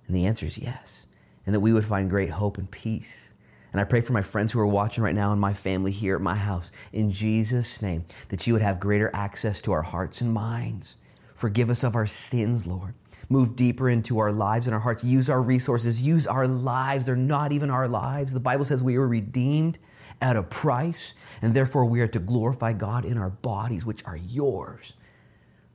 [0.06, 1.06] And the answer is yes.
[1.46, 3.30] And that we would find great hope and peace.
[3.74, 6.14] And I pray for my friends who are watching right now and my family here
[6.14, 10.20] at my house, in Jesus' name, that you would have greater access to our hearts
[10.20, 10.94] and minds.
[11.34, 12.94] Forgive us of our sins, Lord.
[13.28, 15.02] Move deeper into our lives and our hearts.
[15.02, 16.00] Use our resources.
[16.00, 17.04] Use our lives.
[17.04, 18.32] They're not even our lives.
[18.32, 19.80] The Bible says we were redeemed
[20.20, 24.16] at a price, and therefore we are to glorify God in our bodies, which are
[24.16, 24.94] yours.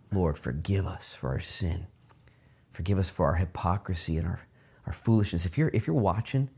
[0.10, 1.88] Lord, forgive us for our sin.
[2.72, 4.48] Forgive us for our hypocrisy and our,
[4.88, 5.46] our foolishness.
[5.46, 6.50] If you're, if you're watching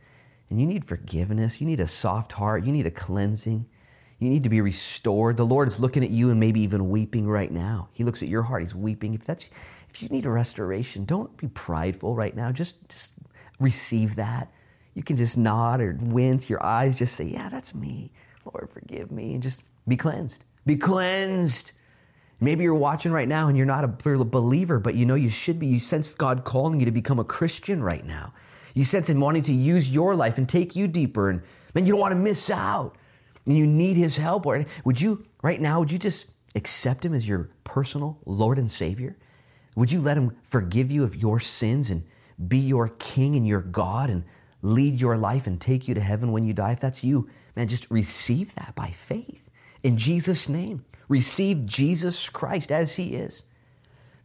[0.52, 3.66] and you need forgiveness, you need a soft heart, you need a cleansing,
[4.20, 5.38] you need to be restored.
[5.38, 7.88] The Lord is looking at you and maybe even weeping right now.
[7.94, 9.14] He looks at your heart, He's weeping.
[9.14, 9.50] If that's
[9.90, 12.52] if you need a restoration, don't be prideful right now.
[12.52, 13.14] Just, just
[13.60, 14.52] receive that.
[14.94, 18.12] You can just nod or wince your eyes, just say, Yeah, that's me.
[18.46, 19.34] Lord, forgive me.
[19.34, 20.44] And just be cleansed.
[20.66, 21.72] Be cleansed.
[22.42, 25.60] Maybe you're watching right now and you're not a believer, but you know you should
[25.60, 25.68] be.
[25.68, 28.34] You sense God calling you to become a Christian right now.
[28.74, 31.30] You sense Him wanting to use your life and take you deeper.
[31.30, 31.42] And
[31.74, 32.98] man, you don't want to miss out.
[33.46, 34.46] And you need His help.
[34.46, 38.70] Or Would you, right now, would you just accept Him as your personal Lord and
[38.70, 39.18] Savior?
[39.76, 42.06] Would you let Him forgive you of your sins and
[42.48, 44.24] be your King and your God and
[44.62, 46.74] lead your life and take you to heaven when you die?
[46.74, 49.50] If that's you, man, just receive that by faith
[49.84, 50.86] in Jesus' name.
[51.08, 53.44] Receive Jesus Christ as He is.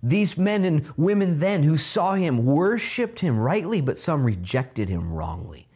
[0.03, 5.13] These men and women then who saw Him worshiped Him rightly, but some rejected Him
[5.13, 5.69] wrongly.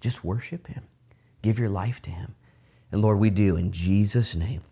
[0.00, 0.84] Just worship Him,
[1.42, 2.34] give your life to Him.
[2.90, 4.62] And Lord, we do in Jesus' name.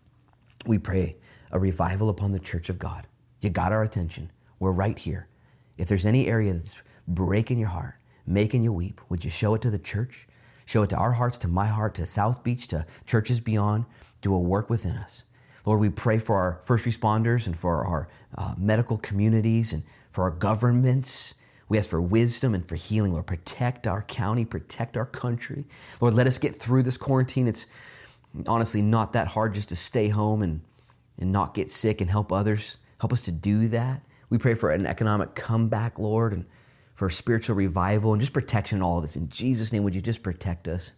[0.67, 1.17] We pray
[1.53, 3.07] a revival upon the church of God.
[3.41, 4.31] You got our attention.
[4.59, 5.29] We're right here.
[5.77, 7.95] If there's any area that's breaking your heart,
[8.27, 10.27] making you weep, would you show it to the church?
[10.67, 13.87] Show it to our hearts, to my heart, to South Beach, to churches beyond.
[14.21, 15.23] Do a work within us.
[15.69, 18.09] Lord, we pray for our first responders and for our
[18.39, 21.35] uh, medical communities and for our governments.
[21.69, 23.13] We ask for wisdom and for healing.
[23.13, 25.67] Lord, protect our county, protect our country.
[26.01, 27.47] Lord, let us get through this quarantine.
[27.47, 27.67] It's
[28.47, 30.63] honestly not that hard just to stay home and,
[31.19, 32.79] and not get sick and help others.
[32.99, 34.01] Help us to do that.
[34.31, 36.47] We pray for an economic comeback, Lord, and
[36.95, 39.17] for spiritual revival and just protection all of this.
[39.17, 40.93] In Jesus' name, would you just protect us?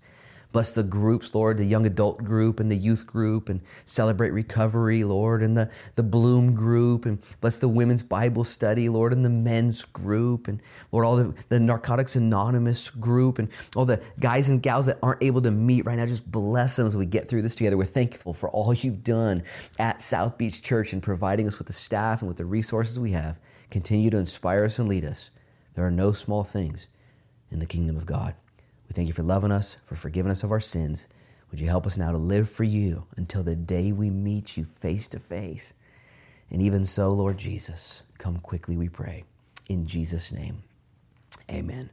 [0.52, 5.04] Bless the groups, Lord, the young adult group and the youth group, and celebrate recovery,
[5.04, 9.30] Lord, and the, the Bloom group, and bless the women's Bible study, Lord, and the
[9.30, 10.60] men's group, and
[10.90, 15.22] Lord, all the, the Narcotics Anonymous group, and all the guys and gals that aren't
[15.22, 16.06] able to meet right now.
[16.06, 17.76] Just bless them as we get through this together.
[17.76, 19.44] We're thankful for all you've done
[19.78, 23.12] at South Beach Church and providing us with the staff and with the resources we
[23.12, 23.36] have.
[23.70, 25.30] Continue to inspire us and lead us.
[25.74, 26.88] There are no small things
[27.50, 28.34] in the kingdom of God.
[28.90, 31.06] We thank you for loving us, for forgiving us of our sins.
[31.50, 34.64] Would you help us now to live for you until the day we meet you
[34.64, 35.74] face to face?
[36.50, 39.22] And even so, Lord Jesus, come quickly, we pray.
[39.68, 40.64] In Jesus' name,
[41.48, 41.90] amen.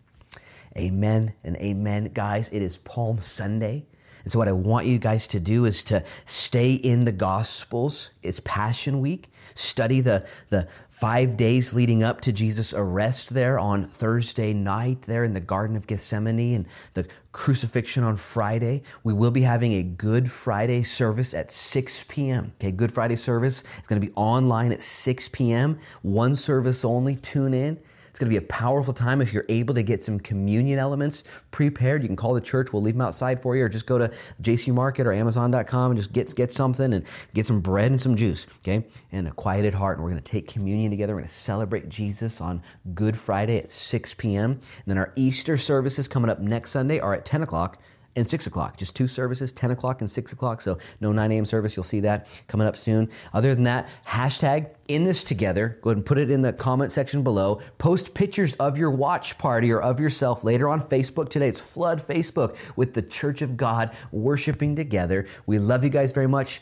[0.76, 2.10] Amen and amen.
[2.16, 3.86] Guys, it is Palm Sunday.
[4.24, 8.10] And so, what I want you guys to do is to stay in the Gospels.
[8.24, 9.32] It's Passion Week.
[9.54, 10.68] Study the, the
[11.00, 15.76] five days leading up to Jesus' arrest there on Thursday night, there in the Garden
[15.76, 16.66] of Gethsemane, and
[16.96, 18.82] the crucifixion on Friday.
[19.04, 22.54] We will be having a Good Friday service at 6 p.m.
[22.60, 25.78] Okay, Good Friday service is going to be online at 6 p.m.
[26.02, 27.16] One service only.
[27.16, 27.80] Tune in.
[28.18, 31.24] It's going to be a powerful time if you're able to get some communion elements
[31.52, 32.02] prepared.
[32.02, 32.74] You can call the church.
[32.74, 34.12] We'll leave them outside for you, or just go to
[34.42, 38.16] JC Market or Amazon.com and just get, get something and get some bread and some
[38.16, 38.88] juice, okay?
[39.12, 39.98] And a quieted heart.
[39.98, 41.14] And we're going to take communion together.
[41.14, 42.64] We're going to celebrate Jesus on
[42.96, 44.54] Good Friday at 6 p.m.
[44.54, 47.78] And then our Easter services coming up next Sunday are at 10 o'clock
[48.18, 48.78] and 6 o'clock.
[48.78, 50.62] Just two services, 10 o'clock and 6 o'clock.
[50.62, 51.46] So no 9 a.m.
[51.46, 51.78] service.
[51.78, 53.10] You'll see that coming up soon.
[53.34, 55.78] Other than that, hashtag in this together.
[55.82, 57.62] Go ahead and put it in the comment section below.
[57.78, 61.48] Post pictures of your watch party or of yourself later on Facebook today.
[61.48, 65.28] It's Flood Facebook with the Church of God worshiping together.
[65.46, 66.62] We love you guys very much.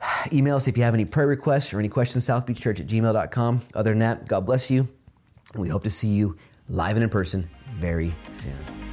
[0.32, 3.62] Email us if you have any prayer requests or any questions, southbeachchurch at gmail.com.
[3.74, 4.88] Other than that, God bless you.
[5.54, 6.36] We hope to see you
[6.68, 8.89] live and in person very soon.